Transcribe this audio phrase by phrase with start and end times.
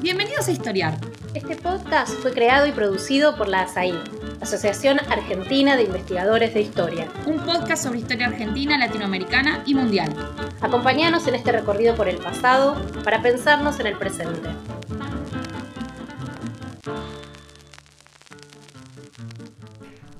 [0.00, 0.98] Bienvenidos a Historiar.
[1.34, 3.94] Este podcast fue creado y producido por la ASAI,
[4.40, 7.08] Asociación Argentina de Investigadores de Historia.
[7.26, 10.14] Un podcast sobre historia argentina, latinoamericana y mundial.
[10.60, 14.50] Acompáñanos en este recorrido por el pasado para pensarnos en el presente.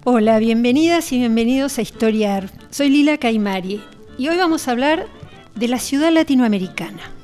[0.04, 2.50] Hola, bienvenidas y bienvenidos a Historiar.
[2.70, 3.80] Soy Lila Caimari
[4.18, 5.06] y hoy vamos a hablar
[5.54, 7.21] de la ciudad latinoamericana.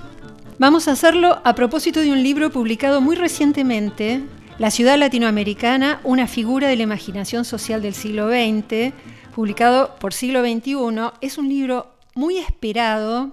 [0.60, 4.24] Vamos a hacerlo a propósito de un libro publicado muy recientemente,
[4.58, 8.92] La ciudad latinoamericana, una figura de la imaginación social del siglo XX,
[9.32, 11.12] publicado por siglo XXI.
[11.20, 13.30] Es un libro muy esperado,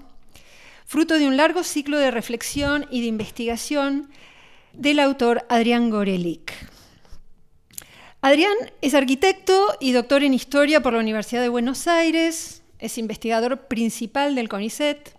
[0.85, 4.07] fruto de un largo ciclo de reflexión y de investigación
[4.73, 6.53] del autor Adrián Gorelick.
[8.21, 13.61] Adrián es arquitecto y doctor en historia por la Universidad de Buenos Aires, es investigador
[13.61, 15.15] principal del CONICET,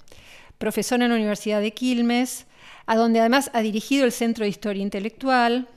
[0.59, 2.46] profesor en la Universidad de Quilmes,
[2.87, 5.68] a donde además ha dirigido el Centro de Historia Intelectual.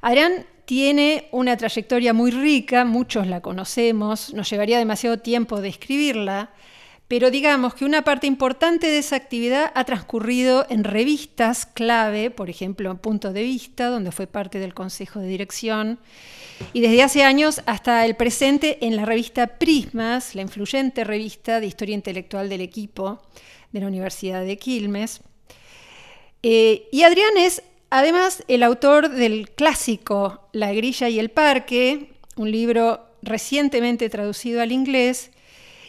[0.00, 6.50] Adrián tiene una trayectoria muy rica, muchos la conocemos, nos llevaría demasiado tiempo describirla,
[7.08, 12.50] pero digamos que una parte importante de esa actividad ha transcurrido en revistas clave, por
[12.50, 16.00] ejemplo, Punto de Vista, donde fue parte del Consejo de Dirección,
[16.72, 21.66] y desde hace años hasta el presente en la revista Prismas, la influyente revista de
[21.66, 23.22] historia intelectual del equipo
[23.76, 25.20] de la Universidad de Quilmes.
[26.42, 32.50] Eh, y Adrián es además el autor del clásico La grilla y el parque, un
[32.50, 35.30] libro recientemente traducido al inglés,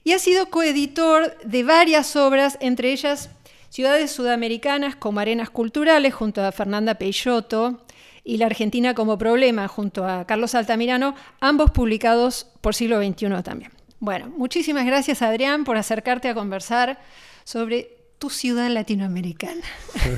[0.04, 3.30] y ha sido coeditor de varias obras, entre ellas
[3.70, 7.86] Ciudades Sudamericanas como Arenas Culturales, junto a Fernanda Peixoto,
[8.26, 13.72] y La Argentina como Problema, junto a Carlos Altamirano, ambos publicados por siglo XXI también.
[14.00, 17.00] Bueno, muchísimas gracias Adrián por acercarte a conversar
[17.48, 19.64] sobre tu ciudad latinoamericana.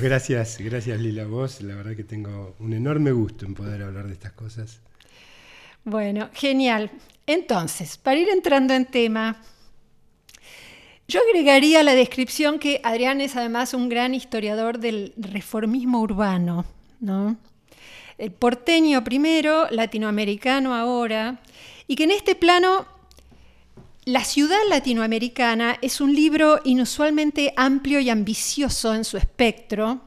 [0.02, 1.62] Gracias, gracias Lila, vos.
[1.62, 4.80] La verdad que tengo un enorme gusto en poder hablar de estas cosas.
[5.84, 6.90] Bueno, genial.
[7.26, 9.40] Entonces, para ir entrando en tema,
[11.06, 16.64] yo agregaría la descripción que Adrián es además un gran historiador del reformismo urbano,
[16.98, 17.38] ¿no?
[18.18, 21.38] el porteño primero, latinoamericano ahora,
[21.86, 22.86] y que en este plano
[24.10, 30.00] La ciudad latinoamericana es un libro inusualmente amplio y ambicioso en su espectro,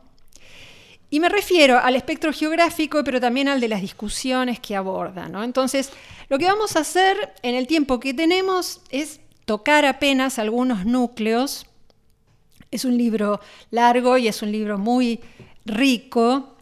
[1.10, 5.30] y me refiero al espectro geográfico, pero también al de las discusiones que aborda.
[5.42, 5.90] Entonces,
[6.28, 11.66] lo que vamos a hacer en el tiempo que tenemos es tocar apenas algunos núcleos.
[12.72, 13.40] Es un libro
[13.72, 15.22] largo y es un libro muy
[15.64, 16.53] rico,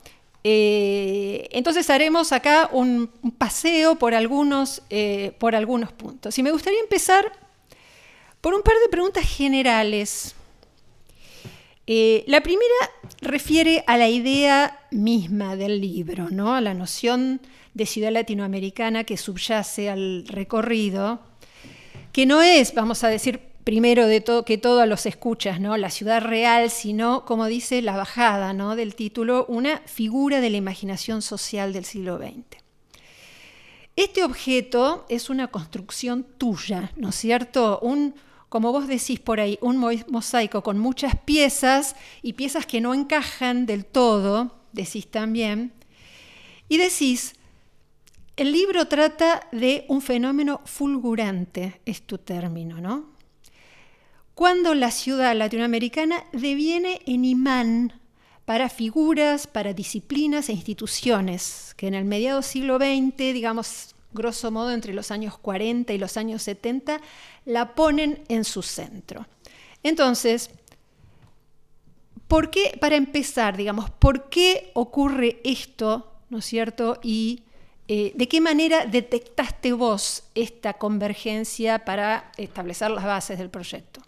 [0.43, 3.07] eh, entonces haremos acá un,
[3.37, 6.37] paseo por algunos, eh, por algunos puntos.
[6.37, 7.31] Y me gustaría empezar
[8.41, 10.35] por un par de preguntas generales.
[11.85, 12.89] Eh, la primera
[13.21, 16.55] refiere a la idea misma del libro, ¿no?
[16.55, 17.41] a la noción
[17.73, 21.21] de ciudad latinoamericana que subyace al recorrido,
[22.11, 25.77] que no es, vamos a decir, primero de todo que todo a los escuchas, ¿no?
[25.77, 28.75] La ciudad real, sino, como dice la bajada ¿no?
[28.75, 32.61] del título, una figura de la imaginación social del siglo XX.
[33.95, 37.79] Este objeto es una construcción tuya, ¿no es cierto?
[37.81, 38.15] Un,
[38.49, 43.65] como vos decís por ahí, un mosaico con muchas piezas y piezas que no encajan
[43.65, 45.73] del todo, decís también.
[46.69, 47.35] Y decís,
[48.37, 53.11] el libro trata de un fenómeno fulgurante, es tu término, ¿no?
[54.35, 57.93] Cuando la ciudad latinoamericana deviene en imán
[58.45, 64.71] para figuras, para disciplinas e instituciones que en el mediado siglo XX, digamos grosso modo
[64.71, 66.99] entre los años 40 y los años 70,
[67.45, 69.25] la ponen en su centro.
[69.83, 70.49] Entonces,
[72.27, 76.99] ¿por qué, para empezar, digamos, por qué ocurre esto, ¿no es cierto?
[77.03, 77.43] Y
[77.93, 84.01] eh, ¿De qué manera detectaste vos esta convergencia para establecer las bases del proyecto?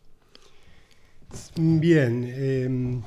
[1.55, 3.01] Bien, em,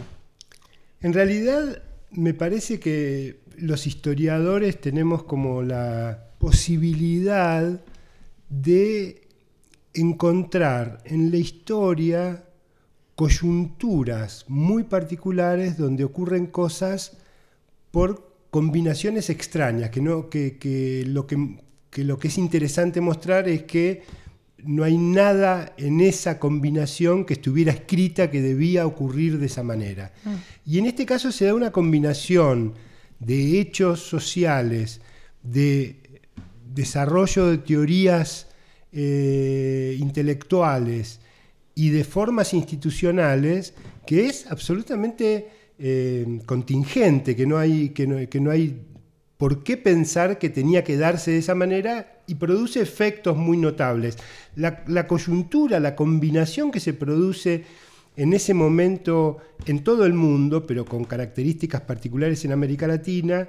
[1.01, 7.81] en realidad me parece que los historiadores tenemos como la posibilidad
[8.49, 9.27] de
[9.95, 12.45] encontrar en la historia
[13.15, 17.17] coyunturas muy particulares donde ocurren cosas
[17.91, 21.59] por combinaciones extrañas, que, no, que, lo, que
[22.05, 24.03] lo que es interesante mostrar es que
[24.65, 30.13] no hay nada en esa combinación que estuviera escrita que debía ocurrir de esa manera.
[30.25, 30.37] Ah.
[30.65, 32.75] Y en este caso se da una combinación
[33.21, 35.01] de hechos sociales,
[35.43, 36.21] de
[36.75, 38.49] desarrollo de teorías
[38.93, 41.21] eh, intelectuales
[41.75, 43.75] y de formas institucionales
[44.07, 45.49] que es absolutamente
[45.79, 48.81] eh, contingente, que no, hay, que, que no hay
[49.37, 54.17] por qué pensar que tenía que darse de esa manera y produce efectos muy notables.
[54.57, 57.65] La, coyuntura, la combinación que se produce
[58.17, 63.49] en ese momento en todo el mundo, pero con características particulares en América Latina,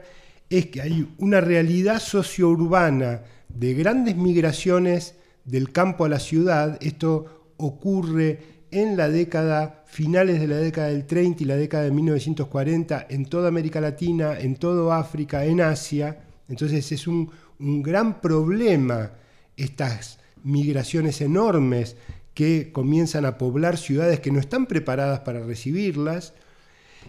[0.49, 5.15] es que hay una realidad sociourbana de grandes migraciones
[5.45, 6.77] del campo a la ciudad.
[6.81, 11.91] Esto ocurre en la década, finales de la década del 30 y la década de
[11.91, 16.19] 1940, en toda América Latina, en toda África, en Asia.
[16.49, 19.11] Entonces es un, un gran problema
[19.55, 21.95] estas migraciones enormes
[22.33, 26.33] que comienzan a poblar ciudades que no están preparadas para recibirlas.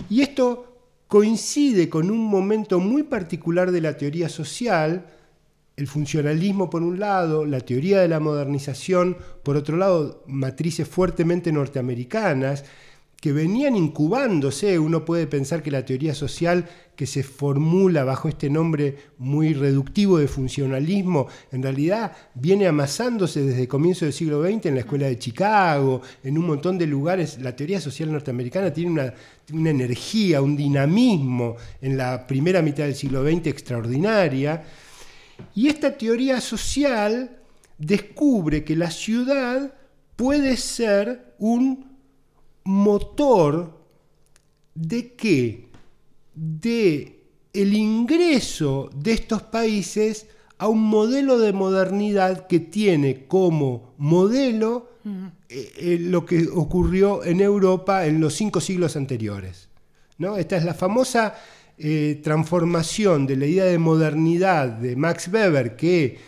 [0.09, 5.07] Y esto coincide con un momento muy particular de la teoría social,
[5.77, 11.53] el funcionalismo por un lado, la teoría de la modernización, por otro lado, matrices fuertemente
[11.53, 12.65] norteamericanas,
[13.21, 14.79] que venían incubándose.
[14.79, 20.19] Uno puede pensar que la teoría social que se formula bajo este nombre muy reductivo
[20.19, 25.07] de funcionalismo, en realidad viene amasándose desde el comienzo del siglo XX en la Escuela
[25.07, 27.41] de Chicago, en un montón de lugares.
[27.41, 29.15] La teoría social norteamericana tiene una,
[29.53, 34.65] una energía, un dinamismo en la primera mitad del siglo XX extraordinaria
[35.55, 37.39] y esta teoría social
[37.79, 39.73] descubre que la ciudad
[40.17, 41.98] puede ser un
[42.69, 43.73] motor
[44.75, 45.71] de qué?
[46.35, 47.25] De
[47.55, 50.27] el ingreso de estos países
[50.59, 54.91] a un modelo de modernidad que tiene como modelo
[55.49, 59.71] eh, eh, lo que ocurrió en Europa en los cinco siglos anteriores.
[60.19, 60.37] ¿no?
[60.37, 61.37] Esta es la famosa
[61.79, 66.19] eh, transformación de la idea de modernidad de Max Weber, que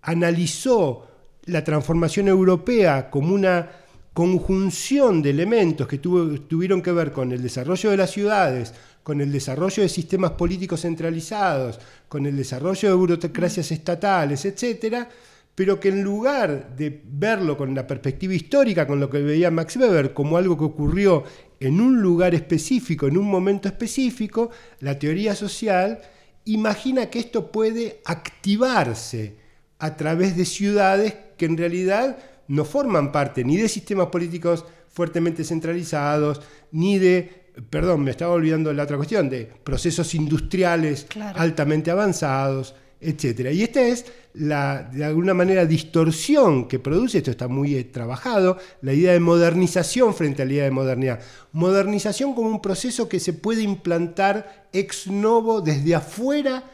[0.00, 1.06] analizó
[1.44, 3.80] la transformación europea como una
[4.20, 9.32] conjunción de elementos que tuvieron que ver con el desarrollo de las ciudades, con el
[9.32, 15.08] desarrollo de sistemas políticos centralizados, con el desarrollo de burocracias estatales, etcétera,
[15.54, 19.78] pero que en lugar de verlo con la perspectiva histórica, con lo que veía Max
[19.78, 21.24] Weber como algo que ocurrió
[21.58, 24.50] en un lugar específico, en un momento específico,
[24.80, 25.98] la teoría social
[26.44, 29.36] imagina que esto puede activarse
[29.78, 32.18] a través de ciudades que en realidad
[32.50, 36.40] no forman parte ni de sistemas políticos fuertemente centralizados,
[36.72, 41.06] ni de, perdón, me estaba olvidando la otra cuestión, de procesos industriales
[41.36, 43.52] altamente avanzados, etc.
[43.52, 44.04] Y esta es
[44.34, 49.20] la, de alguna manera, distorsión que produce, esto está muy eh, trabajado, la idea de
[49.20, 51.20] modernización frente a la idea de modernidad.
[51.52, 56.64] Modernización como un proceso que se puede implantar ex novo desde afuera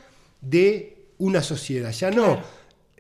[0.41, 2.56] de una sociedad, ya no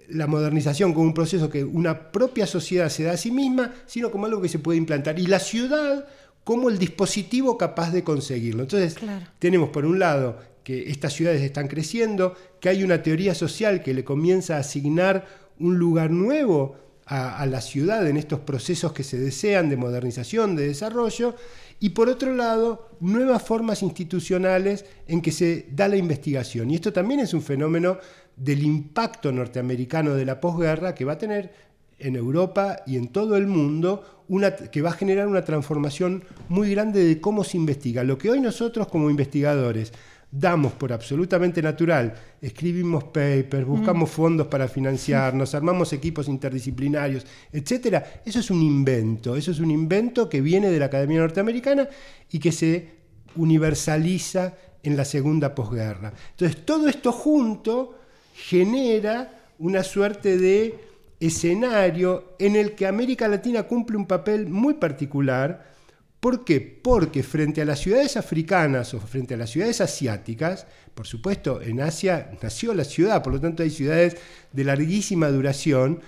[0.08, 4.10] la modernización como un proceso que una propia sociedad se da a sí misma, sino
[4.10, 5.18] como algo que se puede implantar.
[5.18, 6.06] Y la ciudad
[6.46, 8.62] como el dispositivo capaz de conseguirlo.
[8.62, 8.94] Entonces,
[9.40, 13.92] tenemos por un lado que estas ciudades están creciendo, que hay una teoría social que
[13.92, 15.26] le comienza a asignar
[15.58, 16.76] un lugar nuevo
[17.06, 21.34] a, la ciudad en estos procesos que se desean de modernización, de desarrollo,
[21.78, 26.70] y por otro lado, nuevas formas institucionales en que se da la investigación.
[26.70, 27.98] Y esto también es un fenómeno
[28.36, 31.66] del impacto norteamericano de la posguerra que va a tener
[31.98, 36.70] en Europa y en todo el mundo, una, que va a generar una transformación muy
[36.70, 38.04] grande de cómo se investiga.
[38.04, 39.92] Lo que hoy nosotros como investigadores
[40.30, 42.12] damos por absolutamente natural,
[42.42, 44.12] escribimos papers, buscamos mm.
[44.12, 50.28] fondos para financiarnos, armamos equipos interdisciplinarios, etcétera, eso es un invento, eso es un invento
[50.28, 51.88] que viene de la Academia Norteamericana
[52.30, 52.96] y que se
[53.36, 56.12] universaliza en la segunda posguerra.
[56.32, 57.95] Entonces, todo esto junto
[58.36, 60.78] genera una suerte de
[61.18, 65.74] escenario en el que América Latina cumple un papel muy particular,
[66.20, 66.60] ¿Por qué?
[66.60, 71.80] Porque frente a las ciudades africanas o frente a las ciudades asiáticas, por supuesto, en
[71.80, 74.16] Asia nació la ciudad, por lo tanto hay ciudades
[74.50, 76.00] de larguísima duración,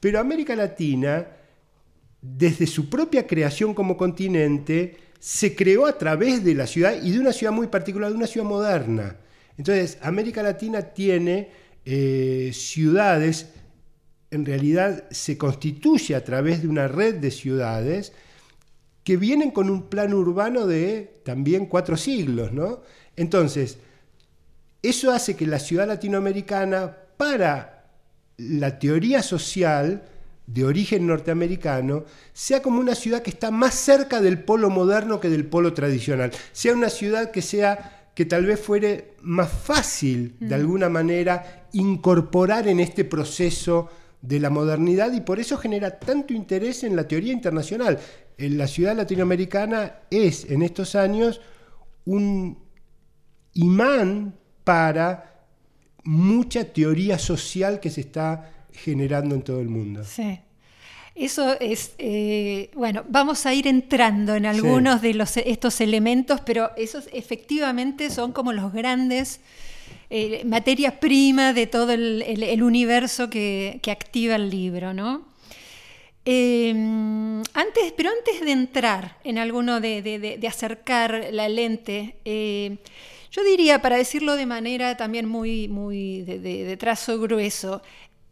[0.00, 1.26] pero América Latina,
[2.22, 7.18] desde su propia creación como continente, se creó a través de la ciudad y de
[7.18, 9.16] una ciudad muy particular, de una ciudad moderna.
[9.58, 11.50] Entonces, América Latina tiene
[11.84, 13.48] eh, ciudades,
[14.30, 18.12] en realidad se constituye a través de una red de ciudades,
[19.04, 22.82] que vienen con un plan urbano de también cuatro siglos, ¿no?
[23.16, 23.78] Entonces,
[24.82, 27.86] eso hace que la ciudad latinoamericana, para
[28.36, 30.02] la teoría social
[30.46, 35.28] de origen norteamericano, sea como una ciudad que está más cerca del polo moderno que
[35.30, 36.30] del polo tradicional.
[36.52, 42.66] Sea una ciudad que sea que tal vez fuere más fácil, de alguna manera, incorporar
[42.66, 43.88] en este proceso
[44.20, 48.00] de la modernidad y por eso genera tanto interés en la teoría internacional
[48.38, 51.40] la ciudad latinoamericana es en estos años
[52.04, 52.58] un
[53.54, 54.34] imán
[54.64, 55.44] para
[56.04, 60.04] mucha teoría social que se está generando en todo el mundo.
[60.04, 60.40] Sí.
[61.18, 66.70] Eso es, eh, bueno, vamos a ir entrando en algunos de los, estos elementos, pero
[66.76, 69.40] esos efectivamente son como los grandes
[70.10, 75.26] eh, materia prima de todo el, universo que, activa el libro, ¿no?
[76.24, 82.76] Em, antes, pero antes de entrar en alguno de, acercar la lente, eh,
[83.32, 87.82] yo diría, para decirlo de manera también muy, muy de, trazo grueso,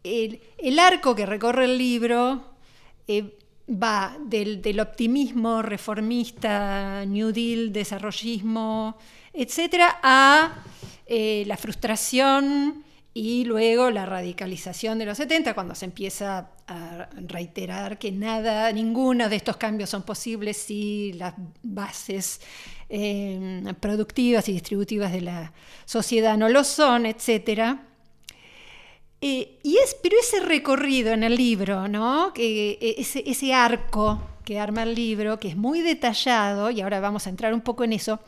[0.05, 2.56] el, el, arco que recorre el libro
[3.07, 3.37] eh,
[3.69, 8.97] va del, optimismo reformista, New Deal, desarrollismo,
[9.33, 10.63] etcétera, a
[11.05, 12.83] eh, la frustración
[13.13, 19.27] y luego la radicalización de los 70, cuando se empieza a reiterar que nada, ninguno
[19.27, 21.33] de estos cambios son posibles si las
[21.63, 22.41] bases
[22.89, 25.51] eh, productivas y distributivas de la
[25.85, 27.87] sociedad no lo son, etcétera.
[29.19, 32.33] Eh, y es, pero ese recorrido en el libro, ¿no?
[32.33, 36.99] Que, eh, ese, ese, arco que arma el libro, que es muy detallado, y ahora
[36.99, 38.19] vamos a entrar un poco en eso,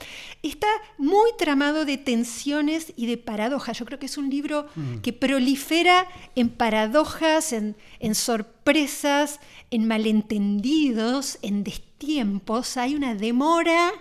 [0.41, 0.67] está
[0.97, 3.77] muy tramado de tensiones y de paradojas.
[3.77, 4.97] Yo creo que es un libro mm.
[4.97, 7.75] que prolifera en paradojas, en,
[8.15, 9.39] sorpresas,
[9.71, 12.77] en malentendidos, en destiempos.
[12.77, 13.93] Hay una demora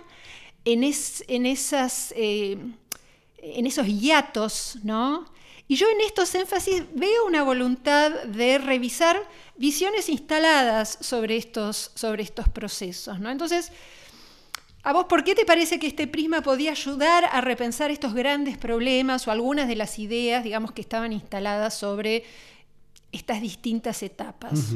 [0.65, 2.57] en, en, esas, eh,
[3.37, 5.25] en esos hiatos, ¿no?
[5.71, 9.21] Y yo en estos énfasis veo una voluntad de revisar
[9.55, 13.19] visiones instaladas sobre estos, sobre estos procesos.
[13.19, 13.29] ¿no?
[13.29, 13.71] Entonces,
[14.81, 18.57] ¿a vos por qué te parece que este prisma podía ayudar a repensar estos grandes
[18.57, 22.23] problemas o algunas de las ideas, digamos, que estaban instaladas sobre
[23.11, 24.73] estas distintas etapas?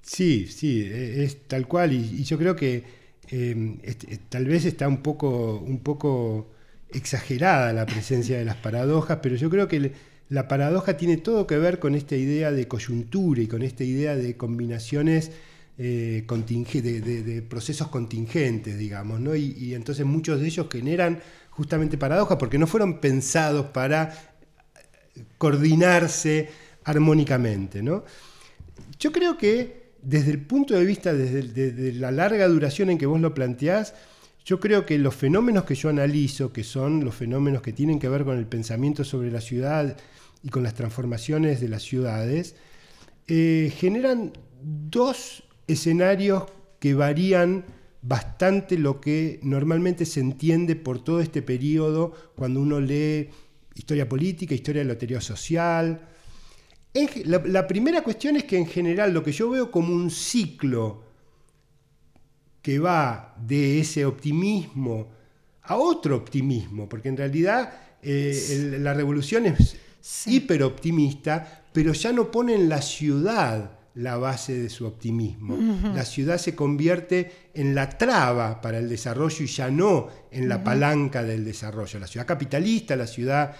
[0.00, 1.92] Sí, sí, e, es tal cual.
[1.92, 2.84] Y, yo creo que
[3.30, 3.78] em,
[4.28, 6.53] tal vez está un poco, un poco
[6.94, 9.92] exagerada la presencia de las paradojas, pero yo creo que
[10.28, 14.16] la paradoja tiene todo que ver con esta idea de coyuntura y con esta idea
[14.16, 15.30] de combinaciones
[15.76, 19.34] eh, de, procesos contingentes, digamos, ¿no?
[19.34, 21.20] Y, entonces muchos de ellos generan
[21.50, 24.14] justamente paradojas porque no fueron pensados para
[25.36, 26.48] coordinarse
[26.84, 28.04] armónicamente, ¿no?
[28.98, 33.20] Yo creo que desde el punto de vista, desde la larga duración en que vos
[33.20, 33.94] lo planteás,
[34.44, 38.08] yo creo que los fenómenos que yo analizo, que son los fenómenos que tienen que
[38.08, 39.96] ver con el pensamiento sobre la ciudad
[40.42, 42.54] y con las transformaciones de las ciudades,
[43.26, 44.32] eh, generan
[44.62, 46.44] dos escenarios
[46.78, 47.64] que varían
[48.02, 53.30] bastante lo que normalmente se entiende por todo este periodo cuando uno lee
[53.74, 56.06] historia política, historia de la teoría social.
[57.24, 61.03] la primera cuestión es que en general lo que yo veo como un ciclo
[62.64, 65.06] que va de ese optimismo
[65.64, 69.76] a otro optimismo, porque en realidad eh, la revolución es
[70.24, 75.58] hiperoptimista, pero ya no pone en la ciudad la base de su optimismo.
[75.94, 80.64] La ciudad se convierte en la traba para el desarrollo y ya no en la
[80.64, 82.00] palanca del desarrollo.
[82.00, 83.54] La ciudad capitalista, la ciudad,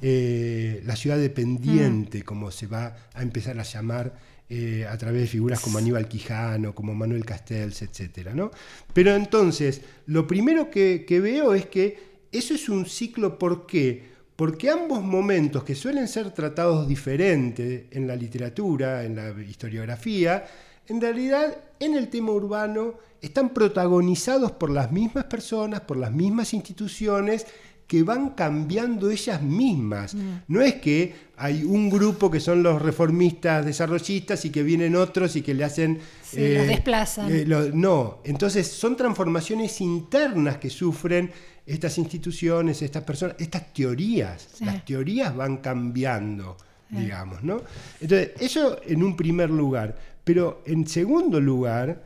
[0.00, 4.14] eh, la ciudad dependiente, como se va a empezar a llamar
[4.50, 8.28] eh, a través de figuras como Aníbal Quijano, como Manuel Castells, etc.
[8.34, 8.50] ¿no?
[8.92, 11.98] Pero entonces, lo primero que, veo es que
[12.30, 14.02] eso es un ciclo, ¿por qué?
[14.36, 20.44] Porque ambos momentos, que suelen ser tratados diferentes en la literatura, en la historiografía,
[20.88, 26.52] en realidad en el tema urbano están protagonizados por las mismas personas, por las mismas
[26.52, 27.46] instituciones
[27.86, 30.14] que van cambiando ellas mismas.
[30.14, 30.30] Mm.
[30.48, 35.36] No es que hay un grupo que son los reformistas desarrollistas y que vienen otros
[35.36, 35.98] y que le hacen...
[36.22, 37.30] Sí, los eh, desplazan.
[37.30, 41.30] Eh, no, entonces son transformaciones internas que sufren
[41.66, 44.60] estas instituciones, estas personas, estas teorías.
[44.60, 46.56] Las teorías van cambiando,
[46.90, 47.62] digamos, ¿no?
[48.00, 49.96] Entonces, eso en un primer lugar.
[50.24, 52.02] Pero en segundo lugar,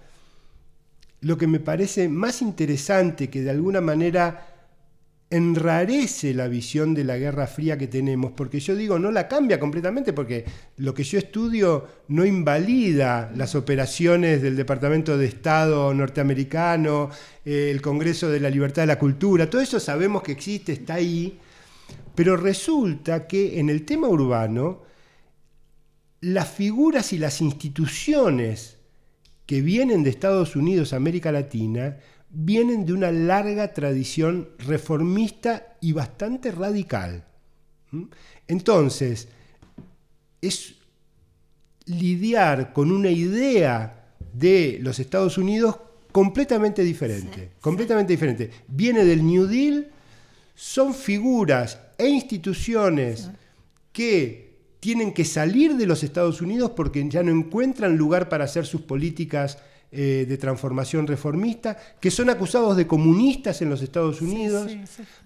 [1.20, 4.57] lo que me parece más interesante que de alguna manera
[5.30, 9.60] enrarece la visión de la Guerra Fría que tenemos, porque yo digo, no la cambia
[9.60, 10.44] completamente, porque
[10.78, 17.10] lo que yo estudio no invalida las operaciones del Departamento de Estado norteamericano,
[17.44, 20.94] eh, el Congreso de la Libertad de la Cultura, todo eso sabemos que existe, está
[20.94, 21.38] ahí,
[22.14, 24.82] pero resulta que en el tema urbano,
[26.22, 28.78] las figuras y las instituciones
[29.44, 31.98] que vienen de Estados Unidos, América Latina,
[32.30, 37.24] vienen de una larga tradición reformista y bastante radical.
[38.46, 39.28] Entonces,
[40.40, 40.74] es
[41.86, 45.76] lidiar con una idea de los Estados Unidos
[46.12, 48.50] completamente diferente, completamente diferente.
[48.68, 49.88] Viene del New Deal,
[50.54, 53.30] son figuras e instituciones
[53.92, 54.48] que
[54.80, 58.82] tienen que salir de los Estados Unidos porque ya no encuentran lugar para hacer sus
[58.82, 59.58] políticas
[59.90, 64.76] eh, de transformación reformista, que son acusados de comunistas en los Estados Unidos,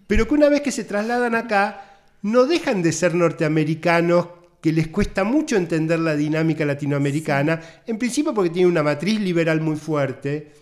[0.06, 4.28] pero que una vez que se trasladan acá, no dejan de ser norteamericanos
[4.60, 9.60] que les cuesta mucho entender la dinámica latinoamericana, en principio porque tiene una matriz liberal
[9.60, 10.52] muy fuerte,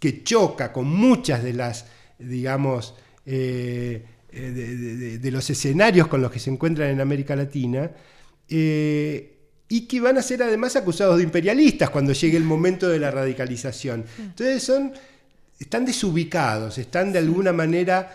[0.00, 1.86] que choca con muchas de las,
[2.18, 7.90] digamos, eh, eh, de, los escenarios con los que se encuentran en América Latina,
[8.48, 9.37] eh,
[9.68, 13.10] y que van a ser además acusados de imperialistas cuando llegue el momento de la
[13.10, 14.04] radicalización.
[14.18, 14.92] Entonces son,
[15.58, 18.10] están desubicados, están de alguna manera,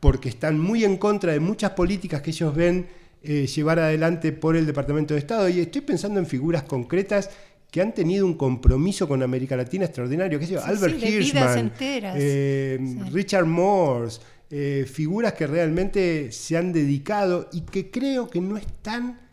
[0.00, 2.88] porque están muy en contra de muchas políticas que ellos ven
[3.22, 5.48] eh, llevar adelante por el Departamento de Estado.
[5.48, 7.30] Y estoy pensando en figuras concretas
[7.70, 10.40] que han tenido un compromiso con América Latina extraordinario.
[10.40, 12.78] ¿Qué sé Albert Hirschman, eh,
[13.12, 14.20] Richard Morse,
[14.50, 19.29] eh, figuras que realmente se han dedicado y que creo que no están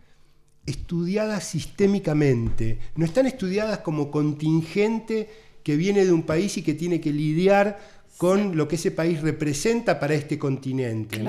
[0.67, 5.29] estudiadas sistémicamente, no están estudiadas como contingente
[5.63, 7.79] que viene de un país y que tiene que lidiar
[8.17, 11.23] con lo que ese país representa para este continente.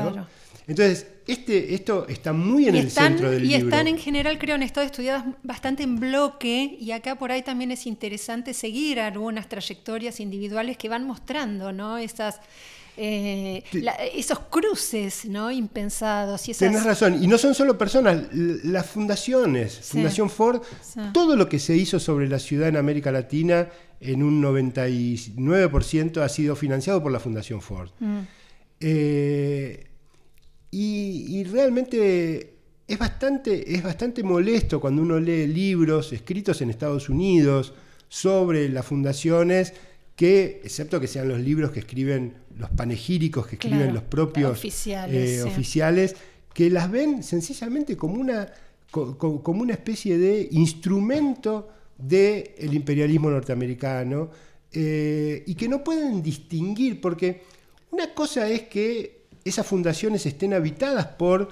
[0.67, 3.59] Entonces, este, esto está muy en el centro del libro.
[3.59, 7.43] Y están en general, creo, en estado estudiadas bastante en bloque, y acá por ahí
[7.43, 11.97] también es interesante seguir algunas trayectorias individuales que van mostrando, ¿no?
[11.97, 12.41] Esas,
[12.99, 13.63] eh,
[14.15, 15.51] esos cruces ¿no?
[15.51, 16.49] impensados.
[16.49, 16.85] Y esas...
[16.85, 20.63] razón, y no son solo personas, las fundaciones, Fundación Ford,
[21.15, 23.69] todo lo que se hizo sobre la ciudad en América Latina
[24.01, 27.91] en un 99% ha sido financiado por la Fundación Ford.
[28.01, 28.19] Mm.
[28.81, 29.85] Eh,
[30.71, 32.55] y, realmente
[32.87, 37.75] es bastante, es bastante molesto cuando uno lee libros escritos en Estados Unidos
[38.09, 39.75] sobre las fundaciones
[40.19, 45.39] que, excepto que sean los libros que escriben los panegíricos, que escriben los propios oficiales,
[45.39, 46.17] eh, oficiales,
[46.53, 48.53] que las ven sencillamente como una,
[48.91, 54.29] como una especie de instrumento del imperialismo norteamericano
[54.73, 57.45] eh, y que no pueden distinguir, porque
[57.93, 61.49] una cosa es que esas fundaciones estén habitadas por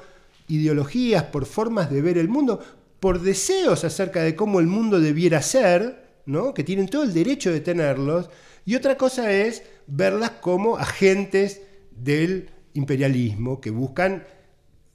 [0.48, 2.60] ideologías, por formas de ver el mundo,
[2.98, 6.52] por deseos acerca de cómo el mundo debiera ser, ¿no?
[6.52, 8.28] que tienen todo el derecho de tenerlos,
[8.64, 14.24] y otra cosa es verlas como agentes del imperialismo que buscan,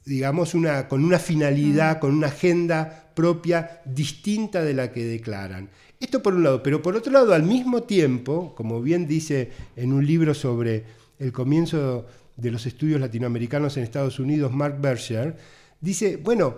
[0.05, 1.99] digamos, una, con una finalidad, mm.
[1.99, 5.69] con una agenda propia distinta de la que declaran.
[5.99, 9.93] Esto por un lado, pero por otro lado, al mismo tiempo, como bien dice en
[9.93, 10.83] un libro sobre
[11.19, 15.37] el comienzo de los estudios latinoamericanos en Estados Unidos, Mark Berger,
[15.79, 16.55] dice, bueno,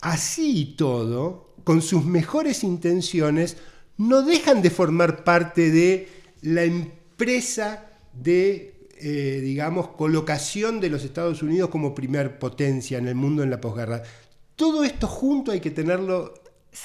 [0.00, 3.56] así y todo, con sus mejores intenciones,
[3.96, 6.08] no dejan de formar parte de
[6.42, 13.14] la empresa de, eh, digamos, colocación de los Estados Unidos como primer potencia en el
[13.14, 14.02] mundo en la posguerra.
[14.56, 16.34] Todo esto junto hay que tenerlo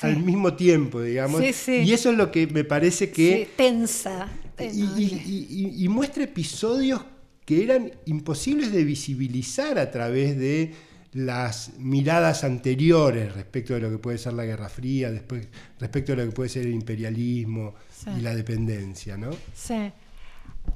[0.02, 1.42] al mismo tiempo, digamos.
[1.42, 3.50] Y eso es lo que me parece que...
[3.56, 4.30] tensa.
[4.60, 7.02] Y, y, muestra episodios
[7.46, 10.74] que eran imposibles de visibilizar a través de
[11.14, 15.48] las miradas anteriores respecto de lo que puede ser la Guerra Fría, después,
[15.80, 17.76] respecto de lo que puede ser el imperialismo
[18.18, 19.32] y la dependencia, ¿no?
[19.54, 19.92] Sí.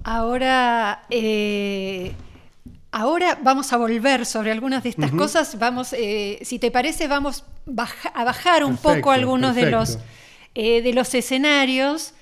[0.03, 2.13] Ahora, eh,
[2.91, 5.59] ahora vamos a volver sobre algunas de estas cosas.
[5.59, 7.43] Vamos, eh, si te parece, vamos
[8.13, 9.99] a bajar un poco algunos de los,
[10.55, 12.13] eh, de los escenarios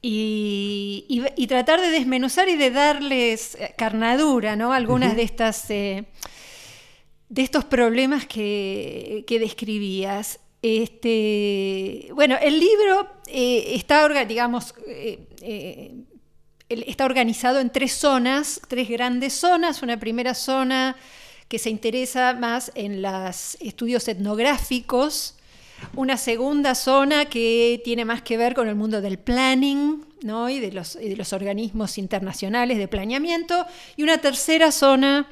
[0.00, 4.72] y, tratar de desmenuzar y de darles carnadura, ¿no?
[4.72, 5.68] Algunas de estas
[7.28, 10.40] de estos problemas que, describías.
[10.60, 14.74] Este, bueno, el libro eh, está, digamos,
[16.68, 19.82] está organizado en tres zonas, tres grandes zonas.
[19.82, 20.96] Una primera zona
[21.48, 25.34] que se interesa más en los estudios etnográficos,
[25.94, 30.72] una segunda zona que tiene más que ver con el mundo del planning y, de
[30.72, 33.64] los, de los, organismos internacionales de planeamiento.
[33.96, 35.26] Y una tercera zona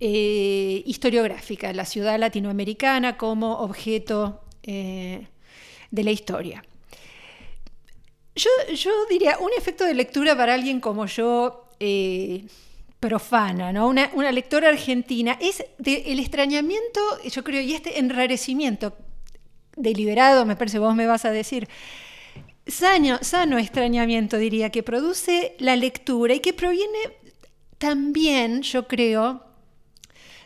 [0.00, 5.26] eh, historiográfica, la ciudad latinoamericana como objeto eh,
[5.90, 6.62] de la historia.
[8.34, 12.44] Yo, diría, un efecto de lectura para alguien como yo, eh,
[13.00, 13.88] profana, ¿no?
[13.88, 18.96] Una, una, lectora argentina, es el extrañamiento, yo creo, y este enrarecimiento
[19.76, 21.68] deliberado, me parece, vos me vas a decir,
[22.66, 26.98] sano, sano extrañamiento, diría, que produce la lectura y que proviene
[27.78, 29.47] también, yo creo,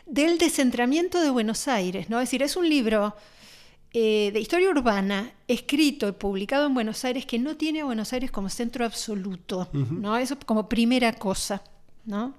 [0.05, 2.19] del descentramiento de Buenos Aires, ¿no?
[2.19, 3.15] Es decir, es un libro
[3.93, 8.11] eh, de historia urbana escrito y publicado en Buenos Aires que no tiene a Buenos
[8.13, 10.17] Aires como centro absoluto, ¿no?
[10.17, 11.63] Eso como primera cosa,
[12.05, 12.33] ¿no?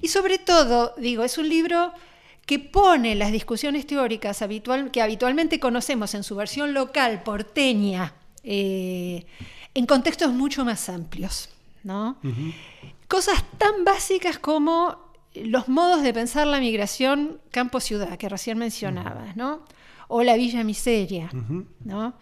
[0.00, 1.92] Y sobre todo, digo, es un libro
[2.46, 9.24] que pone las discusiones teóricas habitual, que habitualmente conocemos en su versión local, porteña, eh,
[9.74, 11.48] en contextos mucho más amplios.
[11.84, 12.16] ¿no?
[13.08, 15.01] Cosas tan básicas como
[15.34, 19.62] los modos de pensar la migración campo-ciudad, que recién mencionabas, ¿no?
[20.12, 21.30] o la villa miseria.
[21.84, 22.14] ¿no?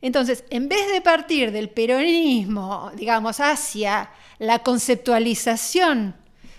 [0.00, 6.16] Entonces, en vez de partir del peronismo, digamos, hacia la conceptualización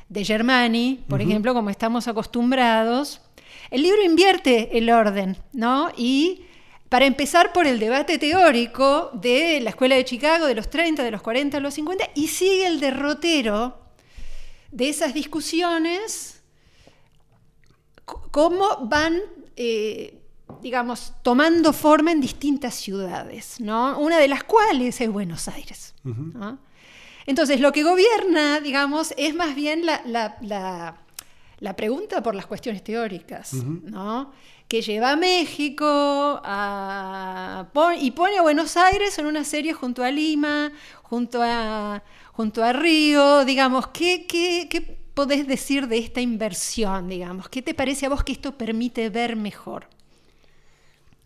[0.10, 3.22] de Germani, por ejemplo, como estamos acostumbrados,
[3.72, 5.92] el libro invierte el orden, ¿no?
[5.98, 6.44] Y
[6.88, 11.12] para empezar por el debate teórico de la Escuela de Chicago de los 30, de
[11.12, 13.85] los 40, de los 50, y sigue el derrotero
[14.76, 16.44] de esas discusiones,
[18.04, 19.22] cómo van,
[19.56, 20.20] eh,
[20.62, 23.98] digamos, tomando forma en distintas ciudades, ¿no?
[23.98, 25.96] Una de las cuales es Buenos Aires.
[27.26, 30.98] Entonces, lo que gobierna, digamos, es más bien la,
[31.78, 34.34] pregunta por las cuestiones teóricas, ¿no?
[34.68, 36.42] Que lleva a México
[38.00, 40.72] y pone a Buenos Aires en una serie junto a Lima,
[41.04, 44.82] junto a, junto a Río, digamos, ¿qué, qué, qué
[45.14, 47.50] podés decir de esta inversión, digamos?
[47.50, 49.88] ¿Qué te parece a vos que esto permite ver mejor?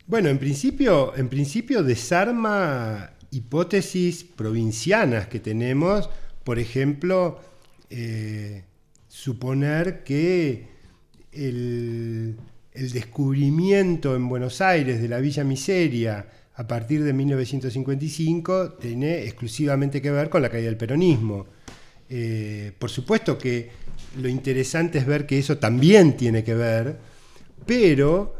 [0.06, 6.10] Bueno, en principio, en principio desarma hipótesis provincianas que tenemos,
[6.43, 7.39] por ejemplo,
[7.89, 8.63] eh,
[9.08, 10.67] suponer que
[11.32, 12.38] el,
[12.87, 20.11] descubrimiento en Buenos Aires de la Villa Miseria a partir de 1955 tiene exclusivamente que
[20.11, 21.47] ver con la caída del peronismo.
[22.09, 23.69] Eh, por supuesto que
[24.21, 26.97] lo interesante es ver que eso también tiene que ver,
[27.65, 28.35] pero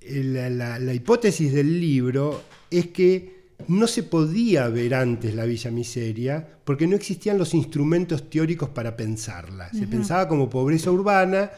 [0.00, 6.46] eh, la hipótesis del libro es que no se podía ver antes la Villa Miseria
[6.64, 9.70] porque no existían los instrumentos teóricos para pensarla.
[9.72, 11.50] Se pensaba como pobreza urbana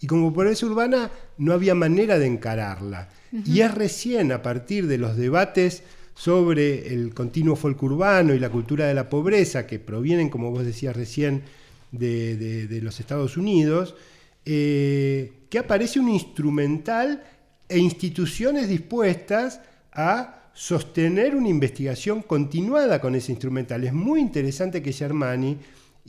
[0.00, 3.08] y como pobreza urbana no había manera de encararla.
[3.44, 5.82] Y es recién a partir de los debates
[6.14, 10.64] sobre el continuo folk urbano y la cultura de la pobreza, que provienen, como vos
[10.64, 11.42] decías recién,
[11.92, 13.94] de, los Estados Unidos,
[14.44, 17.22] eh, que aparece un instrumental
[17.68, 19.60] e instituciones dispuestas
[19.92, 23.84] a sostener una investigación continuada con ese instrumental.
[23.84, 25.56] Es muy interesante que Germani,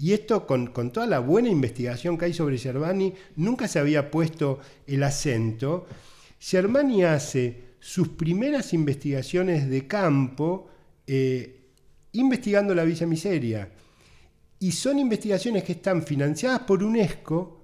[0.02, 4.60] y esto con, toda la buena investigación que hay sobre Germani, nunca se había puesto
[4.88, 5.86] el acento.
[6.40, 10.70] Germani hace sus primeras investigaciones de campo
[11.06, 11.68] eh,
[12.14, 13.70] investigando la Villa Miseria.
[14.60, 17.62] Y son investigaciones que están financiadas por UNESCO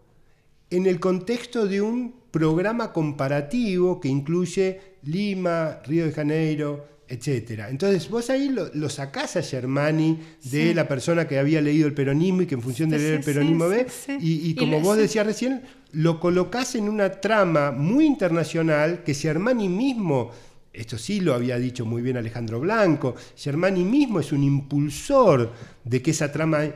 [0.69, 7.65] en el contexto de un programa comparativo que incluye Lima, Río de Janeiro, etc.
[7.69, 12.41] Entonces vos ahí lo, sacás a Germani de la persona que había leído el peronismo
[12.41, 13.87] y que en función de leer el peronismo ve,
[14.19, 20.31] y, como vos decías recién, lo colocás en una trama muy internacional que Germani mismo
[20.73, 25.51] esto sí lo había dicho muy bien Alejandro Blanco, Germani mismo es un impulsor
[25.83, 26.69] de que esa trama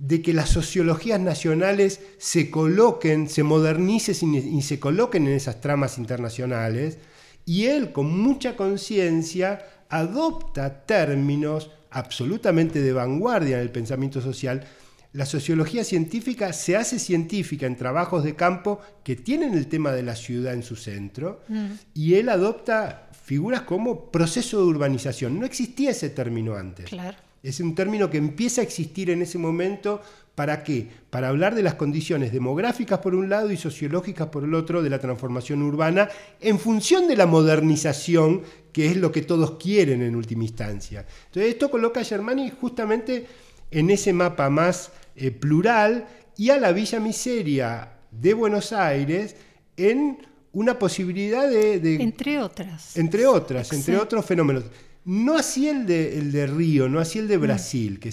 [0.00, 5.98] de que las sociologías nacionales se coloquen, se modernicen y se coloquen en esas tramas
[5.98, 6.96] internacionales,
[7.44, 14.64] y él con mucha conciencia adopta términos absolutamente de vanguardia en el pensamiento social.
[15.12, 20.04] La sociología científica se hace científica en trabajos de campo que tienen el tema de
[20.04, 21.66] la ciudad en su centro, mm.
[21.94, 25.38] y él adopta figuras como proceso de urbanización.
[25.38, 26.88] No existía ese término antes.
[26.88, 27.16] Claro.
[27.42, 30.00] Es un término que empieza a existir en ese momento.
[30.40, 30.88] ¿Para qué?
[31.10, 34.88] Para hablar de las condiciones demográficas por un lado y sociológicas por el otro de
[34.88, 36.08] la transformación urbana
[36.40, 38.40] en función de la modernización,
[38.72, 41.04] que es lo que todos quieren en última instancia.
[41.26, 43.26] Entonces esto coloca a Germani justamente
[43.70, 46.06] en ese mapa más eh, plural
[46.38, 49.36] y a la Villa Miseria de Buenos Aires
[49.76, 51.96] en una posibilidad de...
[51.96, 52.96] entre otras.
[52.96, 54.64] Entre otras, entre otros fenómenos.
[55.04, 57.42] No así el de, el de Río, no así el de mm.
[57.42, 58.12] Brasil, que mm.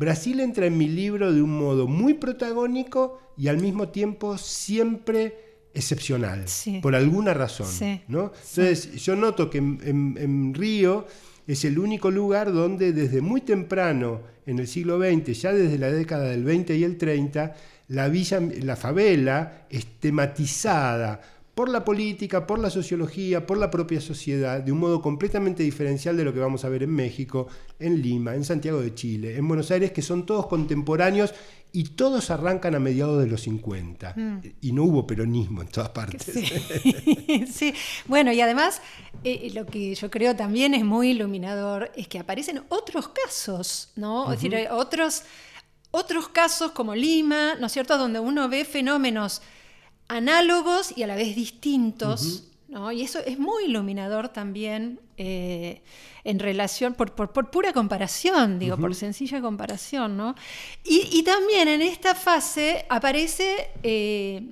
[0.00, 5.58] Brasil entra en mi libro de un modo muy protagónico y al mismo tiempo siempre
[5.74, 6.46] excepcional,
[6.80, 7.68] por alguna razón.
[8.08, 8.32] ¿no?
[8.34, 11.06] Entonces yo noto que en, Río
[11.46, 15.90] es el único lugar donde desde muy temprano, en el siglo XX, ya desde la
[15.90, 17.54] década del 20 y el 30,
[17.88, 21.20] la, villa, la favela es tematizada
[21.60, 26.16] por la política, por la sociología, por la propia sociedad, de un modo completamente diferencial
[26.16, 29.46] de lo que vamos a ver en México, en Lima, en Santiago de Chile, en
[29.46, 31.34] Buenos Aires, que son todos contemporáneos
[31.70, 34.14] y todos arrancan a mediados de los 50.
[34.16, 34.40] Mm.
[34.62, 36.22] Y no hubo peronismo en todas partes.
[36.32, 37.74] Sí, sí.
[38.06, 38.80] bueno, y además
[39.22, 44.32] eh, lo que yo creo también es muy iluminador es que aparecen otros casos, ¿no?
[44.32, 45.24] Es decir, eh, otros,
[45.90, 49.42] otros casos como Lima, ¿no es cierto?, donde uno ve fenómenos
[50.10, 52.44] análogos y a la vez distintos.
[52.68, 52.92] ¿no?
[52.92, 55.82] Y eso es muy iluminador también eh,
[56.22, 60.36] en relación, por, por- por pura comparación, digo, por sencilla comparación, ¿no?
[60.84, 64.42] Y, y también en esta fase aparece eh,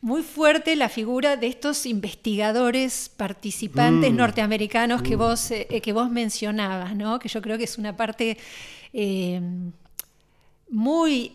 [0.00, 4.16] muy fuerte la figura de estos investigadores participantes Mm.
[4.16, 7.18] norteamericanos que, vos, eh, que vos mencionabas, ¿no?
[7.18, 8.38] Que yo creo que es una parte
[10.70, 11.32] muy,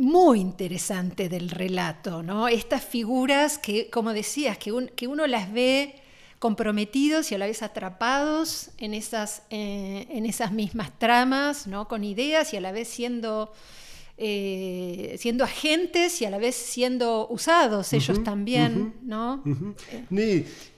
[0.00, 2.48] muy interesante del relato, ¿no?
[2.48, 5.94] Estas figuras que, como decías, que, un- que uno las ve
[6.38, 11.86] comprometidos y a la vez atrapados en esas, eh, en esas mismas tramas, ¿no?
[11.86, 13.52] Con ideas y a la vez siendo,
[14.16, 19.42] eh, siendo agentes y a la vez siendo usados ellos también, ¿no?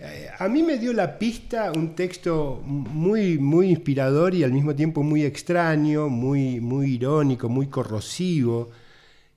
[0.00, 4.74] Eh, A mí me dio la pista un texto muy, muy inspirador y al mismo
[4.74, 8.70] tiempo muy extraño, muy, muy irónico, muy corrosivo,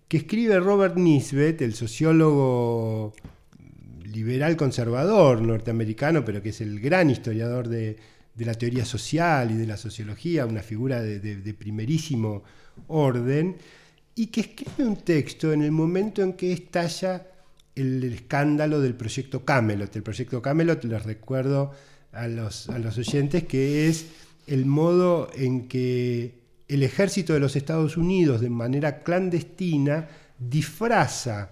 [0.08, 3.14] que escribe Robert Nisbet, el sociólogo
[4.04, 7.98] liberal conservador norteamericano, pero que es el gran historiador de,
[8.38, 12.44] la teoría social y de la sociología, una figura de, primerísimo
[12.88, 13.58] orden,
[14.14, 17.28] y que escribe un texto en el momento en que estalla
[17.76, 19.96] el, escándalo del proyecto Camelot.
[19.96, 21.72] El proyecto Camelot, les recuerdo
[22.12, 24.06] a los oyentes, que es
[24.48, 30.08] el modo en que el ejército de los Estados Unidos, de manera clandestina,
[30.40, 31.52] disfraza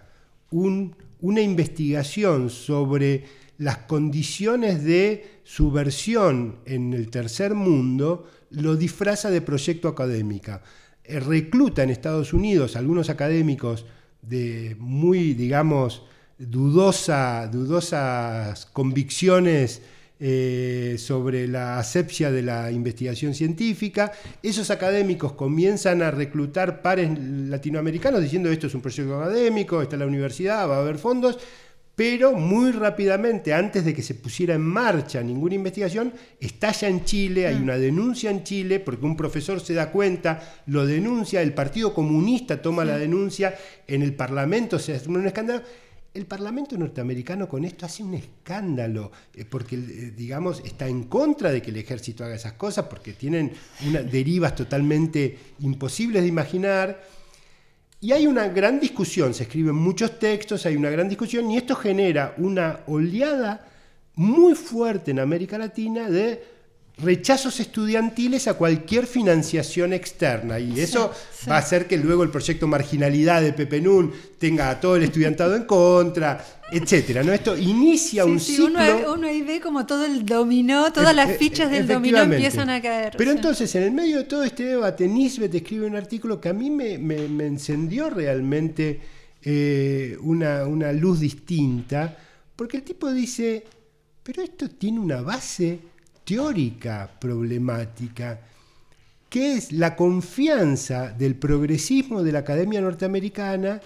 [0.51, 3.23] un- una investigación sobre
[3.57, 10.61] las condiciones de subversión en el tercer mundo, lo disfraza de proyecto académica.
[11.03, 13.85] Eh, recluta en Estados Unidos algunos académicos
[14.21, 16.03] de muy, digamos,
[16.37, 19.81] dudosa, dudosas convicciones
[20.25, 24.13] eh, sobre la asepsia de la investigación científica.
[24.41, 30.05] Esos académicos comienzan a reclutar pares latinoamericanos diciendo esto es un proyecto académico, está la
[30.05, 31.39] universidad, va a haber fondos,
[31.93, 37.45] pero muy rápidamente, antes de que se pusiera en marcha ninguna investigación, estalla en Chile,
[37.45, 41.93] hay una denuncia en Chile, porque un profesor se da cuenta, lo denuncia, el Partido
[41.93, 43.55] Comunista toma la denuncia,
[43.85, 45.63] en el Parlamento se hace un escándalo.
[46.13, 51.51] El Parlamento norteamericano con esto hace un escándalo, eh, porque, eh, digamos, está en contra
[51.51, 53.51] de que el ejército haga esas cosas, porque tienen
[53.87, 57.03] unas derivas totalmente imposibles de imaginar.
[57.99, 61.75] Y hay una gran discusión, se escriben muchos textos, hay una gran discusión, y esto
[61.75, 63.65] genera una oleada
[64.13, 66.52] muy fuerte en América Latina de
[66.97, 70.59] rechazos estudiantiles a cualquier financiación externa.
[70.59, 71.49] Y eso sí.
[71.49, 75.03] va a hacer que luego el proyecto Marginalidad de Pepe Nun tenga a todo el
[75.03, 77.23] estudiantado en contra, etcétera.
[77.23, 77.33] ¿no?
[77.33, 78.67] Esto inicia Sí, un sí, ciclo.
[78.67, 82.79] uno, uno ahí ve como todo el dominó, todas las fichas del dominó empiezan a
[82.81, 83.15] caer.
[83.17, 86.53] Pero entonces, en el medio de todo este debate, Nisbet escribe un artículo que a
[86.53, 89.01] mí me, me- me encendió realmente
[89.41, 92.15] eh, una, una luz distinta,
[92.55, 93.63] porque el tipo dice,
[94.21, 95.79] pero esto tiene una base
[96.23, 98.39] teórica problemática,
[99.29, 103.81] que es la confianza del progresismo de la Academia Norteamericana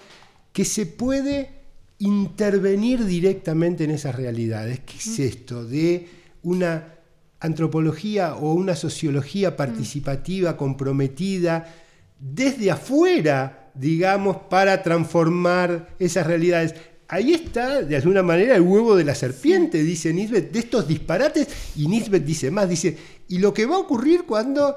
[0.52, 1.50] que se puede
[1.98, 4.80] intervenir directamente en esas realidades.
[4.80, 6.08] ¿Qué es esto de
[6.42, 6.94] una
[7.40, 11.74] antropología o una sociología participativa, comprometida,
[12.18, 16.74] desde afuera, digamos, para transformar esas realidades?
[17.10, 21.48] Ahí está, de alguna manera, el huevo de la serpiente, dice Nisbet, de estos disparates,
[21.74, 24.76] y Nisbet dice más, dice, y lo que va a ocurrir cuando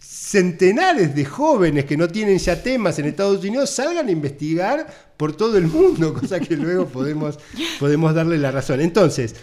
[0.00, 5.36] centenares de jóvenes que no tienen ya temas en Estados Unidos salgan a investigar por
[5.36, 7.38] todo el mundo, cosa que luego podemos,
[7.78, 8.80] podemos darle la razón.
[8.80, 9.34] Entonces,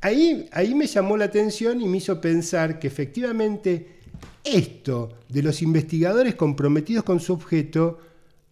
[0.00, 4.00] ahí, ahí me llamó la atención y me hizo pensar que efectivamente
[4.42, 7.98] esto de los investigadores comprometidos con su objeto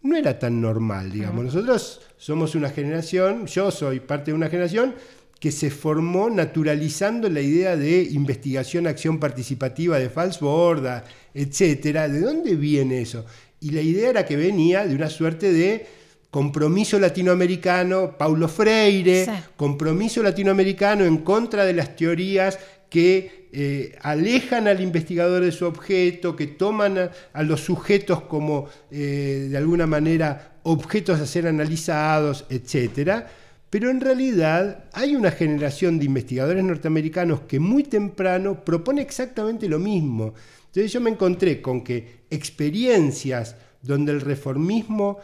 [0.02, 1.44] no era tan normal, digamos.
[1.44, 4.94] Nosotros somos una generación, yo soy parte de una generación
[5.38, 12.08] que se formó naturalizando la idea de investigación, acción participativa de Falsborda, etcétera.
[12.08, 13.24] ¿De dónde viene eso?
[13.60, 15.86] Y la idea era que venía de una suerte de
[16.30, 19.30] compromiso latinoamericano, Paulo Freire, Sí.
[19.56, 22.58] compromiso latinoamericano en contra de las teorías
[22.88, 29.48] que eh, alejan al investigador de su objeto, que toman a, los sujetos como eh,
[29.50, 33.28] de alguna manera objetos a ser analizados, etcétera.
[33.68, 39.78] Pero en realidad hay una generación de investigadores norteamericanos que muy temprano propone exactamente lo
[39.78, 40.34] mismo.
[40.66, 45.18] Entonces yo me encontré con que experiencias donde el reformismo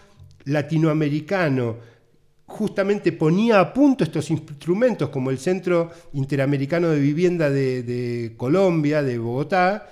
[0.44, 1.76] latinoamericano
[2.46, 9.18] justamente ponía a punto estos instrumentos como el Centro Interamericano de Vivienda de, Colombia, de
[9.18, 9.90] Bogotá,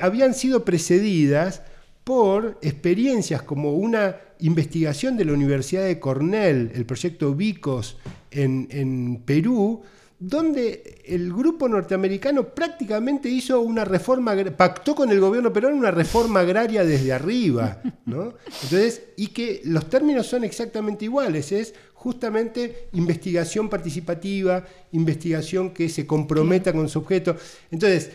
[0.00, 1.62] habían sido precedidas
[2.04, 7.96] por experiencias como una investigación de la Universidad de Cornell, el proyecto Vicos
[8.30, 9.82] en Perú,
[10.18, 16.40] donde el grupo norteamericano prácticamente hizo una reforma, pactó con el gobierno era una reforma
[16.40, 18.34] agraria desde arriba, ¿no?
[18.62, 26.06] Entonces, y que los términos son exactamente iguales, es justamente investigación participativa, investigación que se
[26.06, 27.36] comprometa con su objeto.
[27.70, 28.10] Entonces,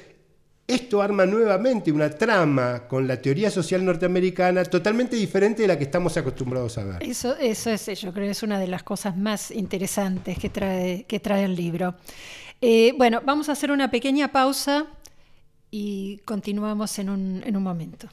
[0.72, 5.84] esto arma nuevamente una trama con la teoría social norteamericana totalmente diferente de la que
[5.84, 7.04] estamos acostumbrados a ver.
[7.04, 11.04] Eso, eso es, yo creo que es una de las cosas más interesantes que trae,
[11.04, 11.96] que trae el libro.
[12.62, 14.88] Eh, bueno, vamos a hacer una pequeña pausa
[15.70, 18.08] y continuamos en un, en un momento.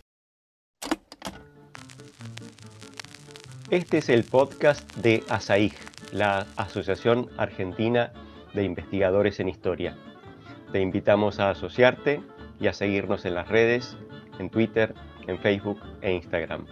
[3.70, 5.74] Este es el podcast de ASAIG,
[6.12, 8.12] la Asociación Argentina
[8.54, 9.96] de Investigadores en Historia.
[10.72, 12.22] Te invitamos a asociarte
[12.60, 13.96] y a seguirnos en las redes,
[14.38, 14.94] en Twitter,
[15.26, 16.66] en Facebook e Instagram.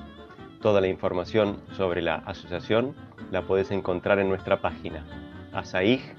[0.61, 2.95] Toda la información sobre la asociación
[3.31, 5.05] la puedes encontrar en nuestra página
[5.53, 6.17] asaig.org.ar.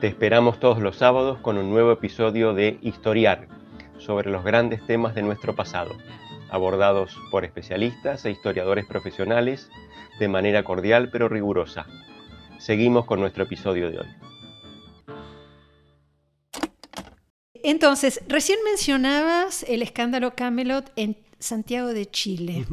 [0.00, 3.48] Te esperamos todos los sábados con un nuevo episodio de Historiar
[3.98, 5.92] sobre los grandes temas de nuestro pasado,
[6.50, 9.70] abordados por especialistas e historiadores profesionales
[10.18, 11.86] de manera cordial pero rigurosa.
[12.58, 14.08] Seguimos con nuestro episodio de hoy.
[17.62, 22.66] Entonces, recién mencionabas el escándalo Camelot en Santiago de Chile,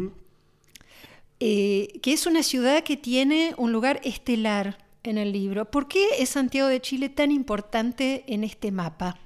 [1.39, 5.69] eh, que es una ciudad que tiene un lugar estelar en el libro.
[5.69, 9.19] ¿Por qué es Santiago de Chile tan importante en este mapa?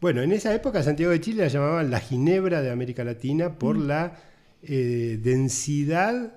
[0.00, 3.78] Bueno, en esa época Santiago de Chile la llamaban la Ginebra de América Latina por
[3.78, 3.86] mm.
[3.86, 4.20] la
[4.62, 6.34] eh, densidad,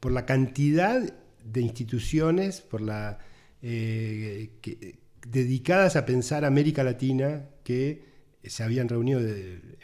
[0.00, 1.02] por la cantidad
[1.44, 3.18] de instituciones, por la
[3.62, 4.50] eh,
[5.26, 8.04] dedicadas a pensar América Latina que
[8.44, 9.20] se habían reunido,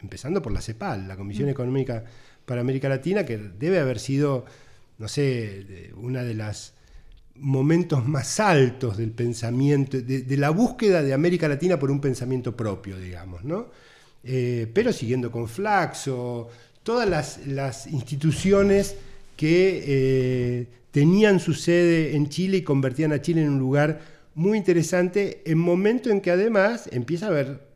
[0.01, 1.51] empezando por la CEPAL, la Comisión mm.
[1.51, 2.05] Económica
[2.45, 4.45] para América Latina, que debe haber sido,
[4.97, 6.73] no sé, una de los
[7.35, 12.99] momentos más altos del pensamiento, de, la búsqueda de América Latina por un pensamiento propio,
[12.99, 13.69] digamos, ¿no?
[14.23, 16.49] Eh, pero siguiendo con Flaxo,
[16.83, 18.95] todas las, instituciones
[19.35, 24.01] que eh, tenían su sede en Chile y convertían a Chile en un lugar
[24.35, 27.70] muy interesante en momento en que además empieza a haber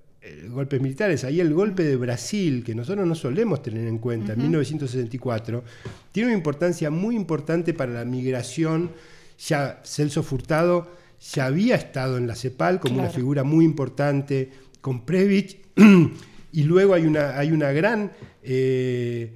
[0.50, 1.24] golpes militares.
[1.24, 5.64] Ahí el golpe de Brasil, que nosotros no solemos tener en cuenta, en 1964,
[6.12, 8.92] tiene una importancia muy importante para la migración.
[9.38, 10.88] Ya Celso Furtado
[11.34, 15.58] ya había estado en la CEPAL como una figura muy importante con Previch,
[16.52, 18.12] y luego hay una, hay una gran
[18.44, 19.34] eh,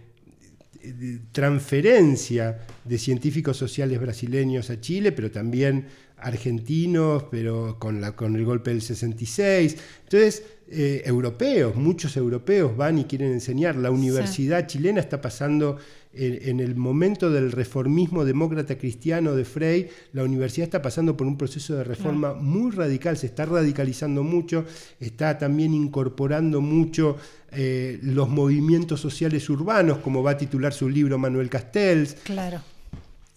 [1.31, 8.45] transferencia de científicos sociales brasileños a Chile, pero también argentinos, pero con, la, con el
[8.45, 9.77] golpe del 66.
[10.03, 13.75] Entonces, eh, europeos, muchos europeos van y quieren enseñar.
[13.75, 15.77] La universidad chilena está pasando
[16.13, 21.37] en, el momento del reformismo demócrata cristiano de Frey, la universidad está pasando por un
[21.37, 24.65] proceso de reforma muy radical, se está radicalizando mucho,
[24.99, 27.17] está también incorporando mucho
[27.51, 32.15] eh, los movimientos sociales urbanos, como va a titular su libro Manuel Castells.
[32.23, 32.61] Claro.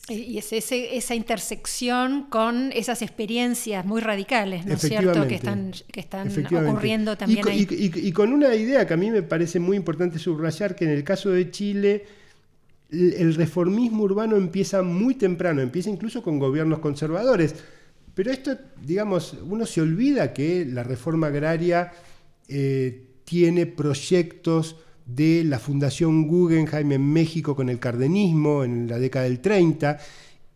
[0.08, 6.00] Y es esa intersección con esas experiencias muy radicales, ¿no es cierto?, que están, que
[6.00, 7.66] están ocurriendo también y, ahí.
[7.70, 11.04] Y, con una idea que a mí me parece muy importante subrayar, que en el
[11.04, 12.04] caso de Chile,
[12.90, 17.54] el reformismo urbano empieza muy temprano, empieza incluso con gobiernos conservadores.
[18.14, 21.92] Pero esto, digamos, uno se olvida que la reforma agraria
[22.48, 29.24] eh, tiene proyectos de la Fundación Guggenheim en México con el cardenismo en la década
[29.24, 29.98] del 30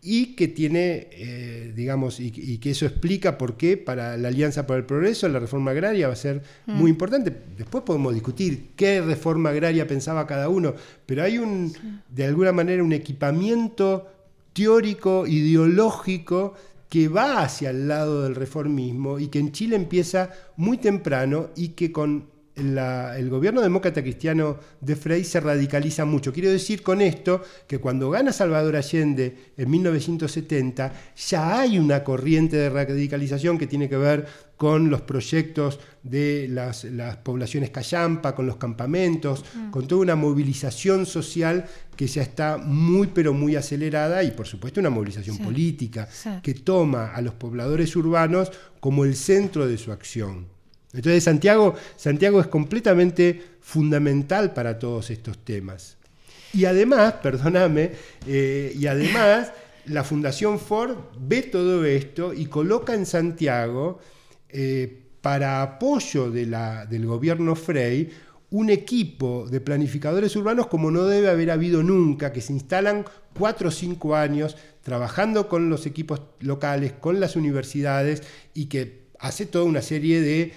[0.08, 4.78] y que tiene, eh, digamos, y, que eso explica por qué para la Alianza para
[4.78, 6.72] el Progreso la reforma agraria va a ser mm.
[6.74, 7.34] muy importante.
[7.56, 10.74] Después podemos discutir qué reforma agraria pensaba cada uno,
[11.06, 11.72] pero hay un,
[12.08, 14.06] de alguna manera, un equipamiento
[14.52, 16.54] teórico, ideológico,
[16.88, 21.70] que va hacia el lado del reformismo y que en Chile empieza muy temprano y
[21.70, 26.32] que con el gobierno demócrata cristiano de Frey se radicaliza mucho.
[26.32, 32.56] Quiero decir con esto que cuando gana Salvador Allende en 1970 ya hay una corriente
[32.56, 34.26] de radicalización que tiene que ver
[34.56, 36.86] con los proyectos de las,
[37.22, 39.70] poblaciones callampa, con los campamentos, mm.
[39.70, 44.80] con toda una movilización social que ya está muy pero muy acelerada y por supuesto
[44.80, 46.08] una movilización política
[46.42, 48.50] que toma a los pobladores urbanos
[48.80, 50.55] como el centro de su acción.
[50.92, 55.96] Entonces Santiago, Santiago es completamente fundamental para todos estos temas.
[56.52, 57.92] Y además, perdóname,
[58.26, 59.52] eh, y además
[59.86, 64.00] la Fundación Ford ve todo esto y coloca en Santiago,
[64.48, 68.10] eh, para apoyo del gobierno Frey,
[68.50, 73.04] un equipo de planificadores urbanos como no debe haber habido nunca, que se instalan
[73.36, 78.22] cuatro o cinco años trabajando con los equipos locales, con las universidades
[78.54, 80.52] y que hace toda una serie de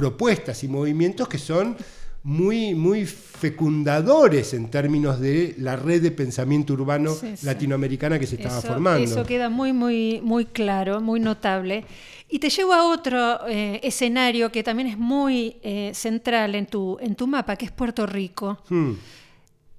[0.00, 1.76] propuestas y movimientos que son
[2.22, 8.62] muy, muy fecundadores en términos de la red de pensamiento urbano latinoamericana que se estaba
[8.62, 9.04] formando.
[9.04, 11.84] Eso queda muy, muy, muy claro, muy notable.
[12.30, 16.96] Y te llevo a otro eh, escenario que también es muy eh, central en tu,
[17.00, 18.58] en tu mapa, que es Puerto Rico.
[18.70, 18.92] Hmm.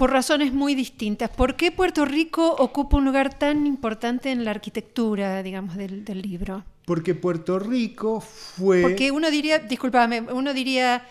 [0.01, 1.29] Por razones muy distintas.
[1.29, 6.23] ¿Por qué Puerto Rico ocupa un lugar tan importante en la arquitectura, digamos, del, del
[6.23, 6.65] libro?
[6.85, 8.81] Porque Puerto Rico fue...
[8.81, 11.05] Porque uno diría, discúlpame, uno diría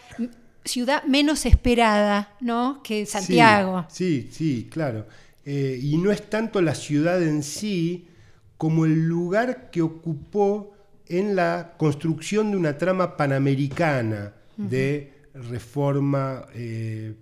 [0.64, 2.82] ciudad menos esperada, ¿no?
[2.82, 3.86] Que Santiago.
[3.88, 5.06] Sí, sí, claro.
[5.44, 8.08] Eh, y no es tanto la ciudad en sí
[8.56, 10.74] como el lugar que ocupó
[11.06, 17.14] en la construcción de una trama panamericana de reforma eh,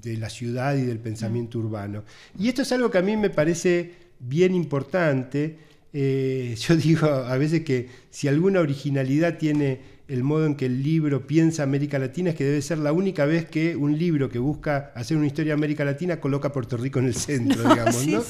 [0.00, 2.04] de la ciudad y del pensamiento urbano.
[2.38, 5.58] Y esto es algo que a mí me parece bien importante
[5.96, 10.82] eh, yo digo a veces que si alguna originalidad tiene el modo en que el
[10.82, 14.38] libro piensa América Latina es que debe ser la única vez que un libro que
[14.38, 18.06] busca hacer una historia de América Latina coloca a Puerto Rico en el centro, digamos.
[18.06, 18.22] ¿no?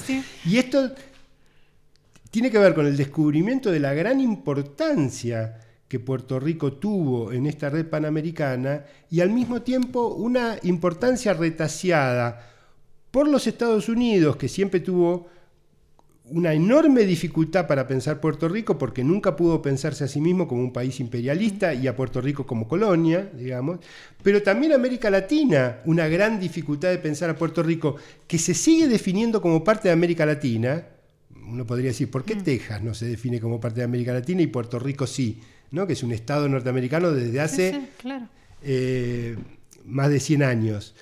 [0.44, 0.92] Y esto
[2.30, 5.58] tiene que ver con el descubrimiento de la gran importancia
[5.94, 12.50] que Puerto Rico tuvo en esta red panamericana y al mismo tiempo una importancia retaseada
[13.12, 15.28] por los Estados Unidos, que siempre tuvo
[16.30, 20.62] una enorme dificultad para pensar Puerto Rico porque nunca pudo pensarse a sí mismo como
[20.62, 23.78] un país imperialista y a Puerto Rico como colonia, digamos,
[24.20, 27.94] pero también América Latina, una gran dificultad de pensar a Puerto Rico
[28.26, 30.88] que se sigue definiendo como parte de América Latina.
[31.46, 32.42] Uno podría decir, ¿por qué mm.
[32.42, 35.40] Texas no se define como parte de América Latina y Puerto Rico sí?
[35.70, 35.86] ¿No?
[35.86, 37.88] Que es un estado norteamericano desde hace
[38.62, 39.36] eh,
[39.84, 40.94] más de 100 años.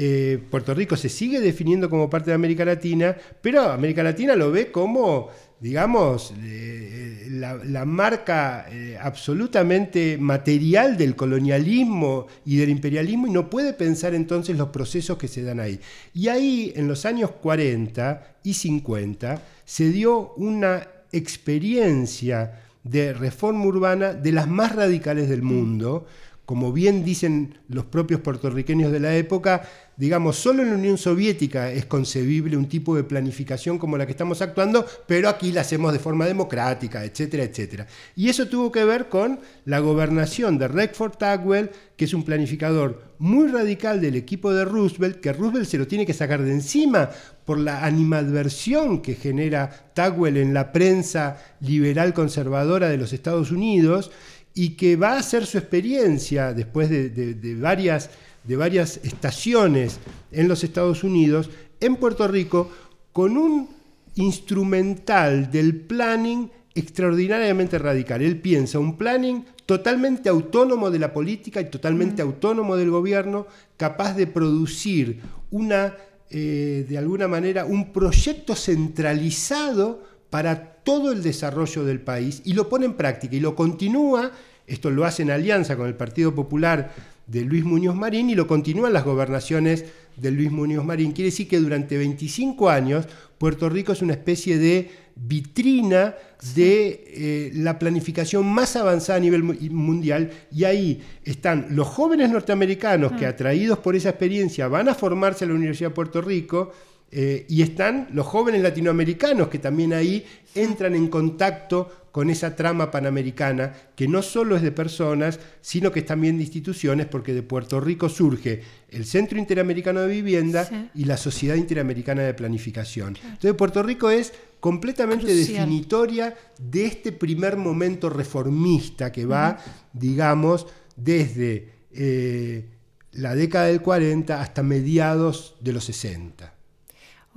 [0.00, 4.52] Eh, Puerto Rico se sigue definiendo como parte de América Latina, pero América Latina lo
[4.52, 13.32] ve como, digamos, eh, la, marca eh, absolutamente material del colonialismo y del imperialismo y
[13.32, 15.80] no puede pensar entonces los procesos que se dan ahí.
[16.14, 24.14] Y ahí, en los años 40 y 50, se dio una experiencia de reforma urbana
[24.14, 26.06] de las más radicales del mundo.
[26.44, 29.62] Como bien dicen los propios puertorriqueños de la época,
[29.98, 34.12] digamos, solo en la Unión Soviética es concebible un tipo de planificación como la que
[34.12, 37.86] estamos actuando, pero aquí la hacemos de forma democrática, etcétera, etcétera.
[38.14, 43.02] Y eso tuvo que ver con la gobernación de Redford Tagwell, que es un planificador
[43.18, 47.10] muy radical del equipo de Roosevelt, que Roosevelt se lo tiene que sacar de encima
[47.44, 54.12] por la animadversión que genera Tagwell en la prensa liberal conservadora de los Estados Unidos
[54.58, 58.10] y que va a hacer su experiencia después de, varias,
[58.48, 60.00] de varias estaciones
[60.32, 62.70] en los Estados Unidos, en Puerto Rico,
[63.12, 63.68] con un
[64.14, 68.22] instrumental del planning extraordinariamente radical.
[68.22, 73.46] Él piensa un planning totalmente autónomo de la política y totalmente autónomo del gobierno,
[73.76, 75.20] capaz de producir
[75.50, 75.94] una,
[76.30, 82.68] eh, de alguna manera, un proyecto centralizado para todo el desarrollo del país y lo
[82.70, 84.32] pone en práctica y lo continúa
[84.68, 86.92] esto lo hace en alianza con el Partido Popular
[87.28, 89.84] de Luis Muñoz Marín y lo continúan las gobernaciones
[90.16, 91.12] de Luis Muñoz Marín.
[91.12, 93.06] Quiere decir que durante 25 años
[93.38, 96.14] Puerto Rico es una especie de vitrina
[96.54, 103.12] de eh, la planificación más avanzada a nivel mundial y ahí están los jóvenes norteamericanos
[103.12, 103.30] que ah.
[103.30, 106.72] atraídos por esa experiencia van a formarse a la Universidad de Puerto Rico
[107.10, 112.90] eh, y están los jóvenes latinoamericanos que también ahí entran en contacto con esa trama
[112.90, 117.42] panamericana que no solo es de personas, sino que es también de instituciones, porque de
[117.42, 123.16] Puerto Rico surge el Centro Interamericano de Vivienda y la Sociedad Interamericana de Planificación.
[123.22, 129.58] Entonces Puerto Rico es completamente definitoria de este primer momento reformista que va,
[129.92, 131.78] digamos, desde...
[131.92, 132.64] Eh,
[133.12, 136.57] la década del 40 hasta mediados de los 60.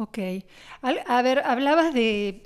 [0.02, 0.18] Ok.
[0.82, 2.42] A ver, hablabas de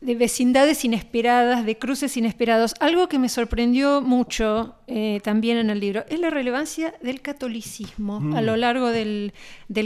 [0.00, 2.74] de vecindades inesperadas, de cruces inesperados.
[2.78, 8.36] Algo que me sorprendió mucho eh, también en el libro es la relevancia del catolicismo
[8.36, 8.60] a lo mm.
[8.60, 9.32] largo del,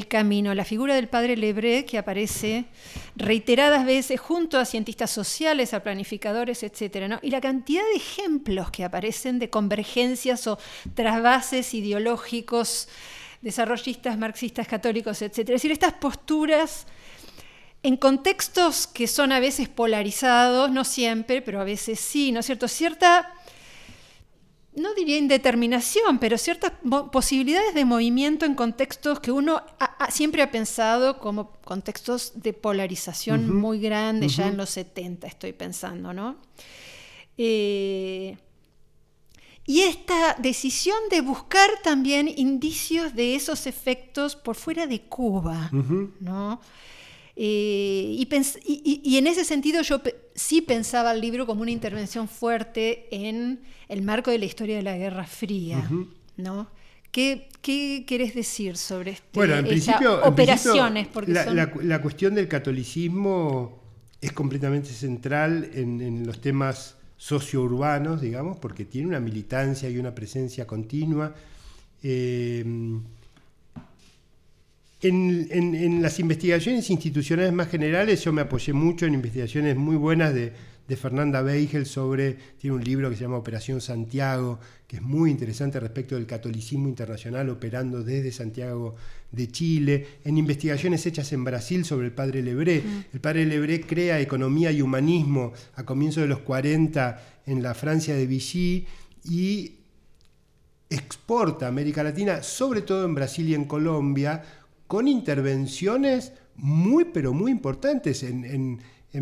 [0.09, 0.55] camino.
[0.55, 2.67] La figura del padre Lebré que aparece
[3.17, 7.19] reiteradas veces junto a cientistas sociales, a planificadores, etc.
[7.23, 10.59] Y la cantidad de ejemplos que aparecen de convergencias o
[10.95, 12.89] trasvases ideológicos,
[13.43, 15.39] desarrollistas, marxistas, católicos, etc.
[15.39, 16.87] Es decir, estas posturas
[17.83, 22.47] en contextos que son a veces polarizados, no siempre, pero a veces sí, ¿no es
[22.47, 22.69] cierto?
[22.69, 23.35] Cierta,
[24.77, 26.73] no diría indeterminación, pero ciertas
[27.11, 29.63] posibilidades de movimiento en contextos que uno
[30.11, 36.13] siempre ha pensado como contextos de polarización muy grande, ya en los 70 estoy pensando,
[36.15, 36.37] ¿no?
[37.37, 38.37] Eh,
[39.73, 45.71] y esta decisión de buscar también indicios de esos efectos por fuera de Cuba,
[46.21, 46.61] ¿no?
[47.35, 48.23] Eh,
[48.67, 50.03] y, en ese sentido yo
[50.35, 54.83] sí pensaba el libro como una intervención fuerte en el marco de la historia de
[54.83, 55.89] la Guerra Fría.
[56.37, 56.69] ¿no?
[57.11, 61.09] ¿Qué, ¿Qué, querés decir sobre este, bueno, en principio, operaciones?
[61.09, 63.81] porque la, cuestión del catolicismo
[64.21, 70.67] es completamente central en, los temas sociourbanos, digamos, porque tiene una militancia y una presencia
[70.67, 71.33] continua.
[72.03, 72.65] Eh,
[75.03, 80.53] en, las investigaciones institucionales más generales, yo me apoyé mucho en investigaciones muy buenas de,
[80.97, 85.81] Fernanda Beigel sobre, tiene un libro que se llama Operación Santiago, que es muy interesante
[85.81, 88.95] respecto del catolicismo internacional operando desde Santiago
[89.31, 92.83] de Chile, en investigaciones hechas en Brasil sobre el padre Lebré.
[92.83, 93.05] Mm.
[93.15, 98.15] El padre Lebré crea economía y humanismo a comienzos de los 40 en la Francia
[98.15, 98.87] de Vichy
[99.25, 99.77] y
[100.91, 104.43] exporta a América Latina, sobre todo en Brasil y en Colombia,
[104.87, 108.23] con intervenciones muy, pero muy importantes.
[108.23, 108.79] En,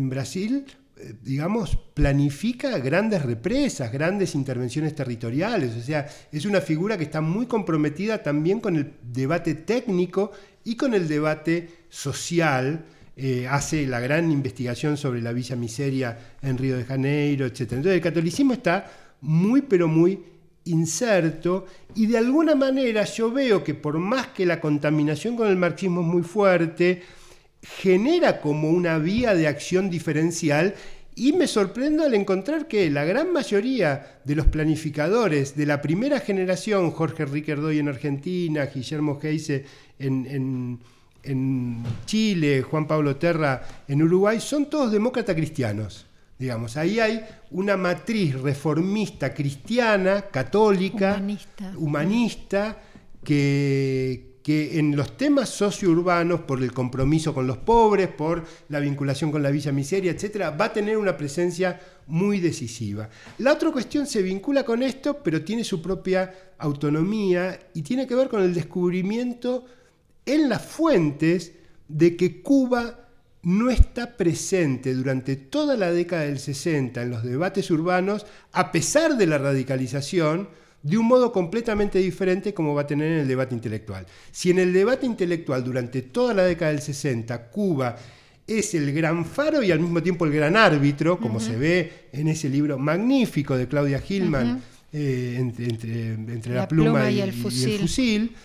[0.09, 0.80] Brasil, eh,
[1.21, 5.75] digamos, planifica grandes represas, grandes intervenciones territoriales.
[5.75, 10.31] O sea, es una figura que está muy comprometida también con el debate técnico
[10.63, 12.85] y con el debate social.
[13.15, 17.61] Eh, hace la gran investigación sobre la Villa Miseria en Río de Janeiro, etc.
[17.61, 18.89] Entonces el catolicismo está
[19.21, 20.19] muy, pero muy
[20.65, 25.55] inserto y de alguna manera yo veo que por más que la contaminación con el
[25.55, 27.01] marxismo es muy fuerte,
[27.61, 30.75] genera como una vía de acción diferencial
[31.15, 36.19] y me sorprendo al encontrar que la gran mayoría de los planificadores de la primera
[36.19, 39.65] generación, Jorge Riquerdoy en Argentina, Guillermo Geise
[39.99, 40.79] en,
[41.23, 46.07] en Chile, Juan Pablo Terra en Uruguay, son todos demócratas cristianos.
[46.39, 51.21] Digamos, ahí hay una matriz reformista cristiana, católica,
[51.77, 52.81] humanista,
[53.23, 59.31] que, que, en los temas sociourbanos, por el compromiso con los pobres, por la vinculación
[59.31, 63.09] con la Villa Miseria, etc., va a tener una presencia muy decisiva.
[63.37, 68.15] La otra cuestión se vincula con esto, pero tiene su propia autonomía y tiene que
[68.15, 69.65] ver con el descubrimiento
[70.25, 71.53] en las fuentes
[71.87, 72.97] de que Cuba
[73.43, 79.17] no está presente durante toda la década del 60 en los debates urbanos, a pesar
[79.17, 80.49] de la radicalización,
[80.83, 84.05] de un modo completamente diferente como va a tener en el debate intelectual.
[84.31, 87.95] Si en el debate intelectual durante toda la década del 60 Cuba
[88.47, 92.27] es el gran faro y al mismo tiempo el gran árbitro, como se ve en
[92.27, 94.61] ese libro magnífico de Claudia Hillman,
[94.91, 98.35] eh, entre, la, pluma, y, el fusil,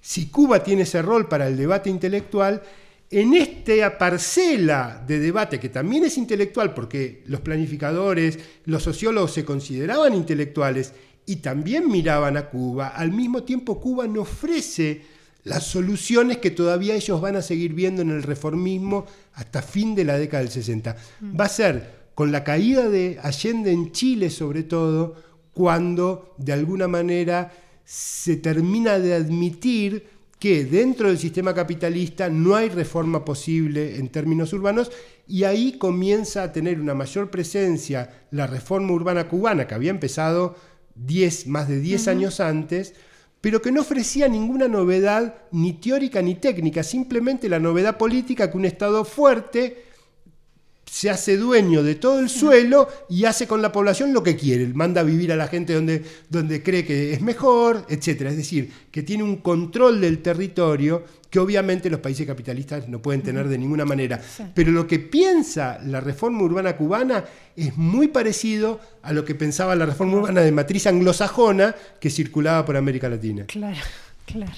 [0.00, 2.62] si Cuba tiene ese rol para el debate intelectual,
[3.10, 9.44] en esta parcela de debate, que también es intelectual, porque los planificadores, los sociólogos se
[9.44, 10.94] consideraban intelectuales
[11.30, 15.02] y también miraban a Cuba, al mismo tiempo Cuba no ofrece
[15.44, 20.04] las soluciones que todavía ellos van a seguir viendo en el reformismo hasta fin de
[20.04, 20.96] la década del 60.
[21.20, 21.40] Mm.
[21.40, 25.14] Va a ser con la caída de Allende en Chile sobre todo,
[25.54, 27.52] cuando de alguna manera
[27.84, 30.08] se termina de admitir
[30.40, 34.90] que dentro del sistema capitalista no hay reforma posible en términos urbanos
[35.28, 40.56] y ahí comienza a tener una mayor presencia la reforma urbana cubana que había empezado
[41.46, 42.94] más de 10 años antes,
[43.40, 48.58] pero que no ofrecía ninguna novedad ni teórica ni técnica, simplemente la novedad política que
[48.58, 49.84] un Estado fuerte
[50.90, 54.66] se hace dueño de todo el suelo y hace con la población lo que quiere.
[54.74, 58.22] Manda a vivir a la gente donde, donde cree que es mejor, etc.
[58.22, 63.22] Es decir, que tiene un control del territorio que obviamente los países capitalistas no pueden
[63.22, 64.20] tener de ninguna manera.
[64.54, 67.24] Pero lo que piensa la reforma urbana cubana
[67.56, 72.64] es muy parecido a lo que pensaba la reforma urbana de matriz anglosajona que circulaba
[72.64, 73.46] por América Latina.
[73.46, 73.80] Claro,
[74.26, 74.52] claro.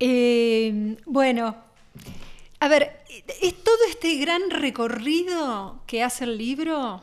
[0.00, 1.56] Eh, bueno,
[2.60, 3.00] a ver,
[3.42, 7.00] es todo este gran recorrido que hace el libro.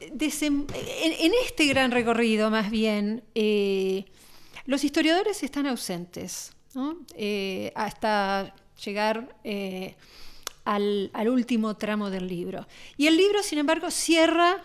[0.00, 4.04] En, este gran recorrido, más bien, eh,
[4.66, 6.52] los historiadores están ausentes,
[7.14, 8.54] eh, hasta
[8.84, 9.94] llegar eh,
[10.64, 12.66] al, último tramo del libro.
[12.96, 14.62] Y el libro, sin embargo, cierra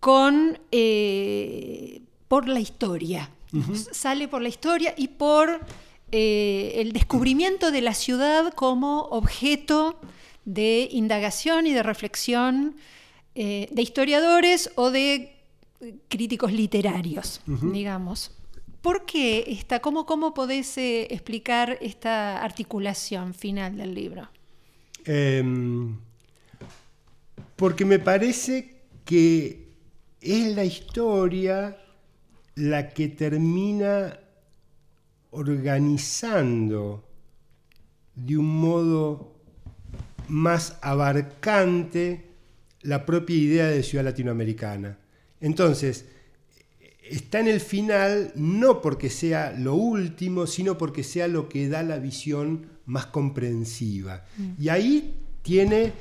[0.00, 0.58] con
[2.28, 3.30] por la historia.
[3.92, 5.60] Sale por la historia y por
[6.14, 9.98] eh, el descubrimiento de la ciudad como objeto
[10.44, 12.76] de indagación y de reflexión
[13.34, 15.34] eh, de historiadores o de
[16.08, 18.30] críticos literarios, digamos.
[18.82, 19.80] ¿Por qué esta?
[19.80, 24.28] ¿Cómo, cómo podés eh, explicar esta articulación final del libro?
[25.04, 25.96] Em,
[27.54, 29.68] porque me parece que
[30.20, 31.76] es la historia
[32.56, 34.18] la que termina
[35.30, 37.04] organizando
[38.14, 39.32] de un modo
[40.28, 42.24] más abarcante
[42.82, 44.98] la propia idea de ciudad latinoamericana.
[45.40, 46.06] Entonces,
[47.14, 51.82] está en el final no porque sea lo último, sino porque sea lo que da
[51.82, 54.24] la visión más comprensiva.
[54.36, 54.62] Mm.
[54.62, 55.92] Y ahí tiene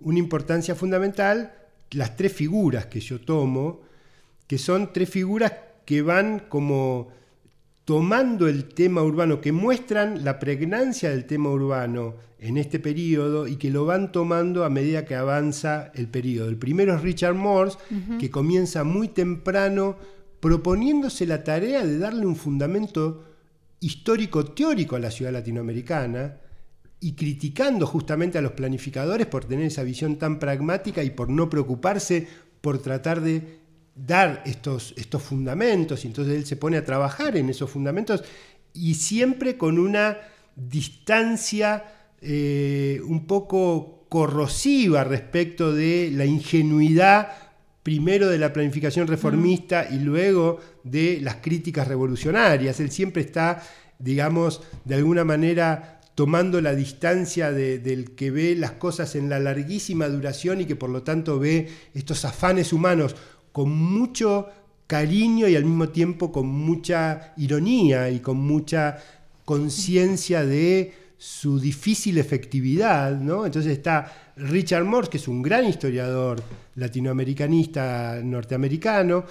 [0.00, 1.52] una importancia fundamental
[1.92, 3.80] las tres figuras que yo tomo,
[4.46, 5.52] que son tres figuras
[5.84, 7.08] que van como
[7.84, 13.56] tomando el tema urbano, que muestran la pregnancia del tema urbano en este periodo y
[13.56, 16.50] que lo van tomando a medida que avanza el periodo.
[16.50, 17.78] El primero es Richard Morse,
[18.20, 19.96] que comienza muy temprano
[20.40, 23.24] proponiéndose la tarea de darle un fundamento
[23.80, 26.36] histórico teórico a la ciudad latinoamericana
[27.00, 31.48] y criticando justamente a los planificadores por tener esa visión tan pragmática y por no
[31.48, 32.26] preocuparse
[32.60, 33.58] por tratar de
[33.94, 38.22] dar estos, estos fundamentos, y entonces él se pone a trabajar en esos fundamentos
[38.72, 40.18] y siempre con una
[40.54, 41.84] distancia
[42.20, 47.47] eh, un poco corrosiva respecto de la ingenuidad
[47.88, 52.80] primero de la planificación reformista y luego de las críticas revolucionarias.
[52.80, 53.62] Él siempre está,
[53.98, 60.06] digamos, de alguna manera tomando la distancia del que ve las cosas en la larguísima
[60.06, 63.16] duración y que por lo tanto ve estos afanes humanos
[63.52, 64.48] con mucho
[64.86, 68.98] cariño y al mismo tiempo con mucha ironía y con mucha
[69.46, 73.44] conciencia de su difícil efectividad, ¿no?
[73.44, 76.42] Entonces está Richard Morse, que es un gran historiador
[76.76, 79.24] latinoamericanista norteamericano,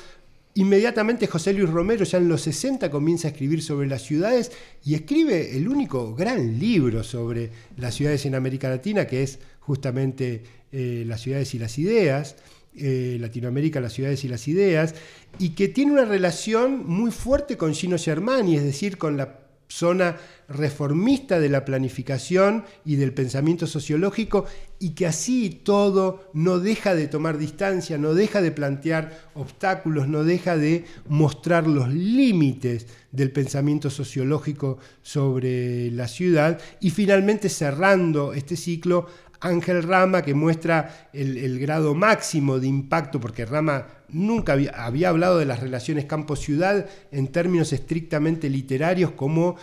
[0.58, 4.52] Inmediatamente José Luis Romero ya en los 60 comienza a escribir sobre las ciudades
[4.84, 10.42] y escribe el único gran libro sobre las ciudades en América Latina, que es justamente
[10.72, 12.38] eh, Las ciudades y las ideas.
[12.76, 14.94] Eh, Latinoamérica, las ciudades y las ideas,
[15.40, 20.18] y que tiene una relación muy fuerte con Gino Germani, es decir, con la zona
[20.48, 24.46] reformista de la planificación y del pensamiento sociológico
[24.80, 30.24] y que así todo no deja de tomar distancia, no deja de plantear obstáculos, no
[30.24, 38.56] deja de mostrar los límites del pensamiento sociológico sobre la ciudad y finalmente cerrando este
[38.56, 39.08] ciclo
[39.40, 45.46] Ángel Rama, que muestra el, grado máximo de impacto, porque Rama nunca había, hablado de
[45.46, 49.58] las relaciones campo-ciudad en términos estrictamente literarios como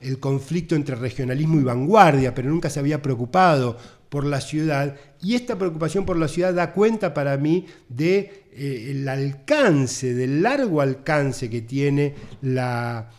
[0.00, 3.76] el conflicto entre regionalismo y vanguardia, pero nunca se había preocupado
[4.08, 4.96] por la ciudad.
[5.20, 10.42] Y esta preocupación por la ciudad da cuenta para mí del de, eh, alcance, del
[10.42, 13.10] largo alcance que tiene la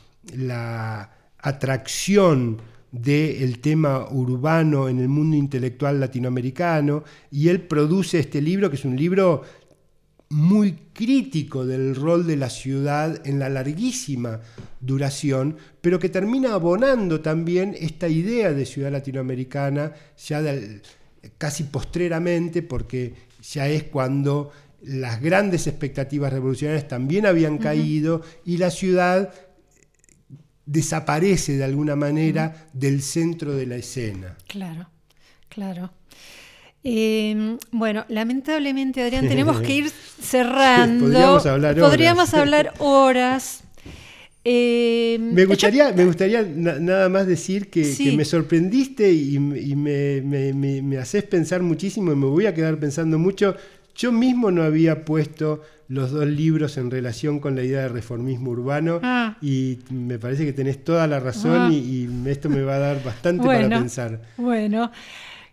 [1.40, 2.62] atracción
[2.92, 8.86] del tema urbano en el mundo intelectual latinoamericano y él produce este libro que es
[8.86, 9.44] un libro
[10.30, 14.42] muy crítico del rol de la ciudad en la larguísima
[14.82, 20.44] duración, pero que termina abonando también esta idea de ciudad latinoamericana ya
[21.38, 24.52] casi postreramente, porque ya es cuando
[24.84, 29.34] las grandes expectativas revolucionarias también habían caído y la ciudad
[30.68, 34.36] desaparece de alguna manera del centro de la escena.
[34.48, 34.88] Claro,
[35.50, 35.92] claro.
[36.84, 39.90] Em, bueno, lamentablemente, Adrián, tenemos que ir
[40.22, 41.06] cerrando.
[41.06, 43.64] Podríamos hablar Podríamos hablar horas.
[44.50, 48.12] Eh, Me yo- gustaría, me gustaría na- nada más decir que, Sí.
[48.12, 49.40] que me sorprendiste y, y
[49.76, 53.56] me, me- me- me haces pensar muchísimo y me voy a quedar pensando mucho.
[53.98, 58.52] Yo mismo no había puesto los dos libros en relación con la idea de reformismo
[58.52, 59.38] urbano Ah.
[59.42, 61.74] y me parece que tenés toda la razón Ah.
[61.74, 63.70] y, y esto me va a dar bastante Bueno.
[63.70, 64.22] para pensar.
[64.38, 64.92] Bueno,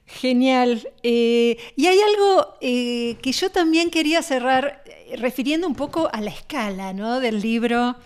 [0.07, 0.87] genial.
[1.03, 6.21] Eh, y hay algo eh, que yo también quería cerrar eh, refiriendo un poco a
[6.21, 7.21] la escala ¿no?
[7.21, 7.97] del libro,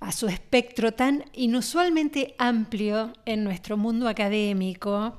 [0.00, 5.14] a su espectro tan inusualmente amplio en nuestro mundo académico.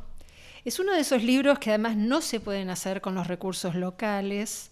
[0.65, 4.71] Es uno de esos libros que además no se pueden hacer con los recursos locales,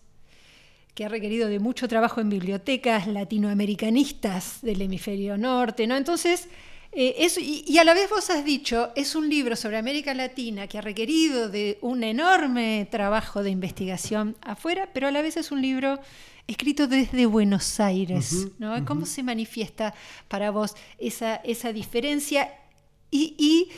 [0.94, 5.96] que ha requerido de mucho trabajo en bibliotecas latinoamericanistas del hemisferio norte, ¿no?
[5.96, 6.48] Entonces,
[6.92, 10.14] eh, es- y, y a la vez vos has dicho, es un libro sobre América
[10.14, 15.38] Latina que ha requerido de un enorme trabajo de investigación afuera, pero a la vez
[15.38, 16.00] es un libro
[16.48, 18.84] escrito desde Buenos Aires, ¿no?
[18.86, 19.94] ¿Cómo se manifiesta
[20.28, 22.50] para vos esa, esa diferencia?
[23.12, 23.70] Y, y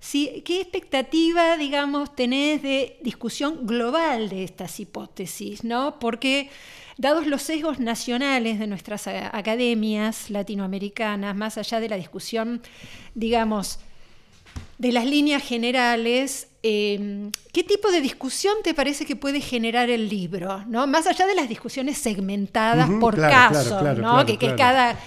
[0.00, 5.62] Sí, ¿Qué expectativa, digamos, tenés de discusión global de estas hipótesis?
[5.62, 5.98] ¿no?
[6.00, 6.48] Porque,
[6.96, 12.62] dados los sesgos nacionales de nuestras academias latinoamericanas, más allá de la discusión,
[13.14, 13.78] digamos,
[14.78, 20.08] de las líneas generales, eh, ¿qué tipo de discusión te parece que puede generar el
[20.08, 20.64] libro?
[20.66, 20.86] ¿no?
[20.86, 24.24] Más allá de las discusiones segmentadas por claro, caso, claro, ¿no?
[24.24, 24.98] que, que cada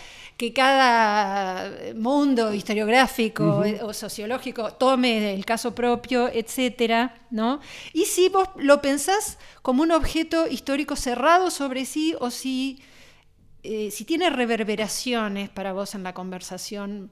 [0.44, 7.62] que cada mundo historiográfico eh, o sociológico tome el caso propio, etcétera, ¿no?
[7.94, 12.82] Y si vos lo pensás como un objeto histórico cerrado sobre sí o si,
[13.64, 17.10] eh, si tiene reverberaciones para vos en la conversación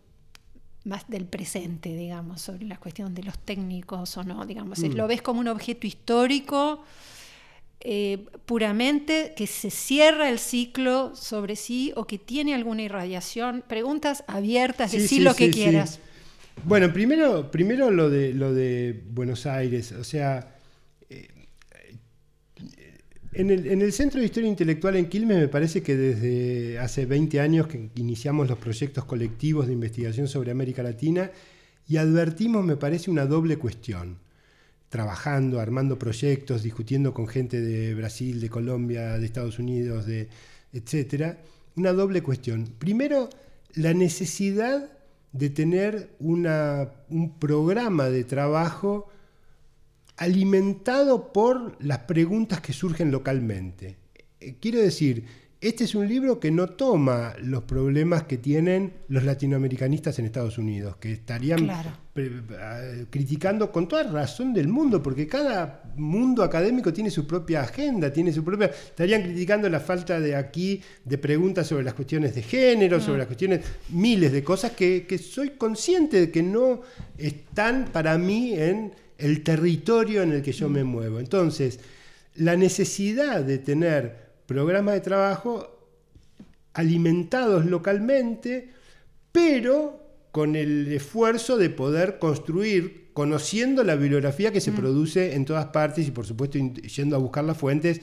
[0.84, 4.93] más del presente, digamos, sobre la cuestión de los técnicos o no, digamos, Mm.
[4.95, 6.84] ¿lo ves como un objeto histórico?
[7.84, 13.63] Eh, puramente que se cierra el ciclo sobre sí o que tiene alguna irradiación?
[13.67, 15.51] Preguntas abiertas, Sí, decí sí, lo que sí.
[15.51, 15.99] quieras.
[16.63, 19.91] Bueno, primero, primero lo de lo de Buenos Aires.
[19.93, 20.55] O sea,
[21.09, 21.27] eh,
[23.34, 27.05] en el, en el Centro de Historia Intelectual en Quilmes me parece que desde hace
[27.05, 31.32] 20 años que iniciamos los proyectos colectivos de investigación sobre América Latina
[31.88, 34.17] y advertimos, me parece, una doble cuestión.
[34.91, 40.29] Trabajando, armando proyectos, discutiendo con gente de Brasil, de Colombia, de Estados Unidos, de
[40.73, 41.39] etcétera,
[41.75, 42.67] una doble cuestión.
[42.77, 43.29] Primero,
[43.73, 44.91] la necesidad
[45.31, 49.07] de tener un programa de trabajo
[50.17, 53.97] alimentado por las preguntas que surgen localmente.
[54.39, 55.25] Eh, Quiero decir,
[55.61, 60.57] este es un libro que no toma los problemas que tienen los latinoamericanistas en Estados
[60.57, 61.67] Unidos, que estarían.
[63.09, 68.34] Criticando con toda razón del mundo, porque cada mundo académico tiene su propia agenda, tiene
[68.34, 68.68] su propia.
[68.68, 73.28] Estarían criticando la falta de aquí de preguntas sobre las cuestiones de género, sobre las
[73.28, 76.82] cuestiones, miles de cosas que, que soy consciente de que no
[77.18, 81.20] están para mí en el territorio en el que yo me muevo.
[81.20, 81.80] Entonces,
[82.36, 85.78] la necesidad de tener programas de trabajo
[86.74, 88.70] alimentados localmente,
[89.32, 90.01] pero
[90.32, 96.07] con el esfuerzo de poder construir, conociendo la bibliografía que se produce en todas partes
[96.07, 98.01] y por supuesto yendo a buscar las fuentes,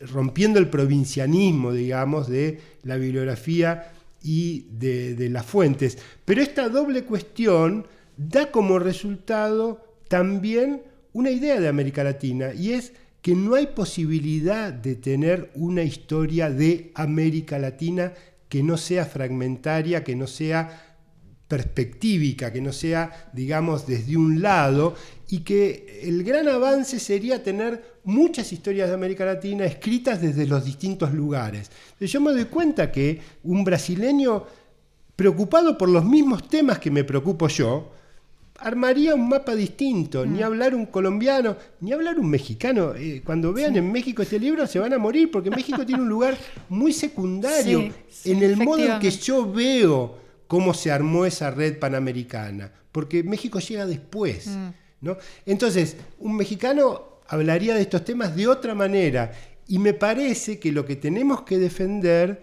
[0.00, 3.92] rompiendo el provincianismo, digamos, de la bibliografía
[4.22, 5.98] y de, de las fuentes.
[6.24, 7.86] Pero esta doble cuestión
[8.16, 10.82] da como resultado también
[11.12, 12.92] una idea de América Latina y es
[13.22, 18.12] que no hay posibilidad de tener una historia de América Latina
[18.48, 20.85] que no sea fragmentaria, que no sea
[21.48, 24.94] perspectívica, que no sea, digamos, desde un lado,
[25.28, 30.64] y que el gran avance sería tener muchas historias de América Latina escritas desde los
[30.64, 31.70] distintos lugares.
[32.00, 34.44] Yo me doy cuenta que un brasileño
[35.14, 37.90] preocupado por los mismos temas que me preocupo yo,
[38.58, 42.94] armaría un mapa distinto, ni hablar un colombiano, ni hablar un mexicano.
[42.94, 46.08] Eh, cuando vean en México este libro se van a morir, porque México tiene un
[46.08, 46.36] lugar
[46.68, 51.50] muy secundario Sí, sí, en el modo en que yo veo cómo se armó esa
[51.50, 54.48] red panamericana, porque México llega después.
[55.00, 55.16] ¿no?
[55.44, 59.32] Entonces, un mexicano hablaría de estos temas de otra manera,
[59.68, 62.42] y me parece que lo que tenemos que defender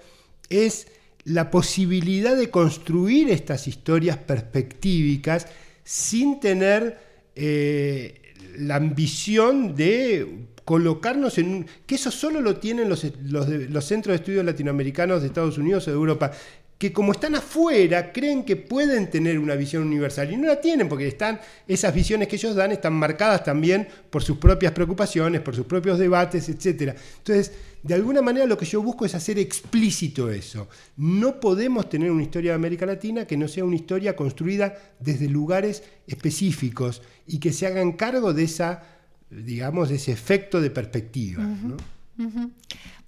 [0.49, 0.87] es
[1.25, 5.47] la posibilidad de construir estas historias perspectívicas
[5.85, 6.99] sin tener
[7.35, 8.21] eh,
[8.57, 11.65] la ambición de colocarnos en un...
[11.85, 15.87] que eso solo lo tienen los, los los centros de estudios latinoamericanos de Estados Unidos
[15.87, 16.31] o de Europa.
[16.77, 20.89] Que como están afuera, creen que pueden tener una visión universal y no la tienen
[20.89, 25.55] porque están, esas visiones que ellos dan están marcadas también por sus propias preocupaciones, por
[25.55, 26.95] sus propios debates, etc.
[27.19, 27.53] Entonces,
[27.83, 30.67] de alguna manera lo que yo busco es hacer explícito eso.
[30.97, 35.29] No podemos tener una historia de América Latina que no sea una historia construida desde
[35.29, 38.83] lugares específicos y que se hagan cargo de esa,
[39.29, 41.45] digamos, de ese efecto de perspectiva.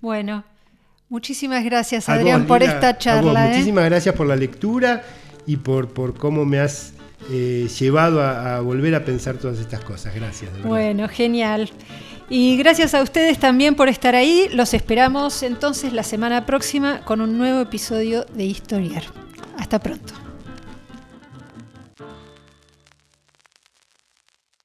[0.01, 0.45] Bueno,
[1.09, 3.47] Muchísimas gracias, Adrián, por esta charla.
[3.47, 3.49] ¿eh?
[3.49, 5.03] Muchísimas gracias por la lectura
[5.45, 6.93] y por, por cómo me has
[7.31, 10.15] eh, llevado a, volver a pensar todas estas cosas.
[10.15, 10.51] Gracias.
[10.63, 11.69] bueno, genial.
[12.29, 14.49] Y gracias a ustedes también por estar ahí.
[14.51, 19.03] Los esperamos entonces la semana próxima con un nuevo episodio de Historiar.
[19.57, 20.24] Hasta pronto.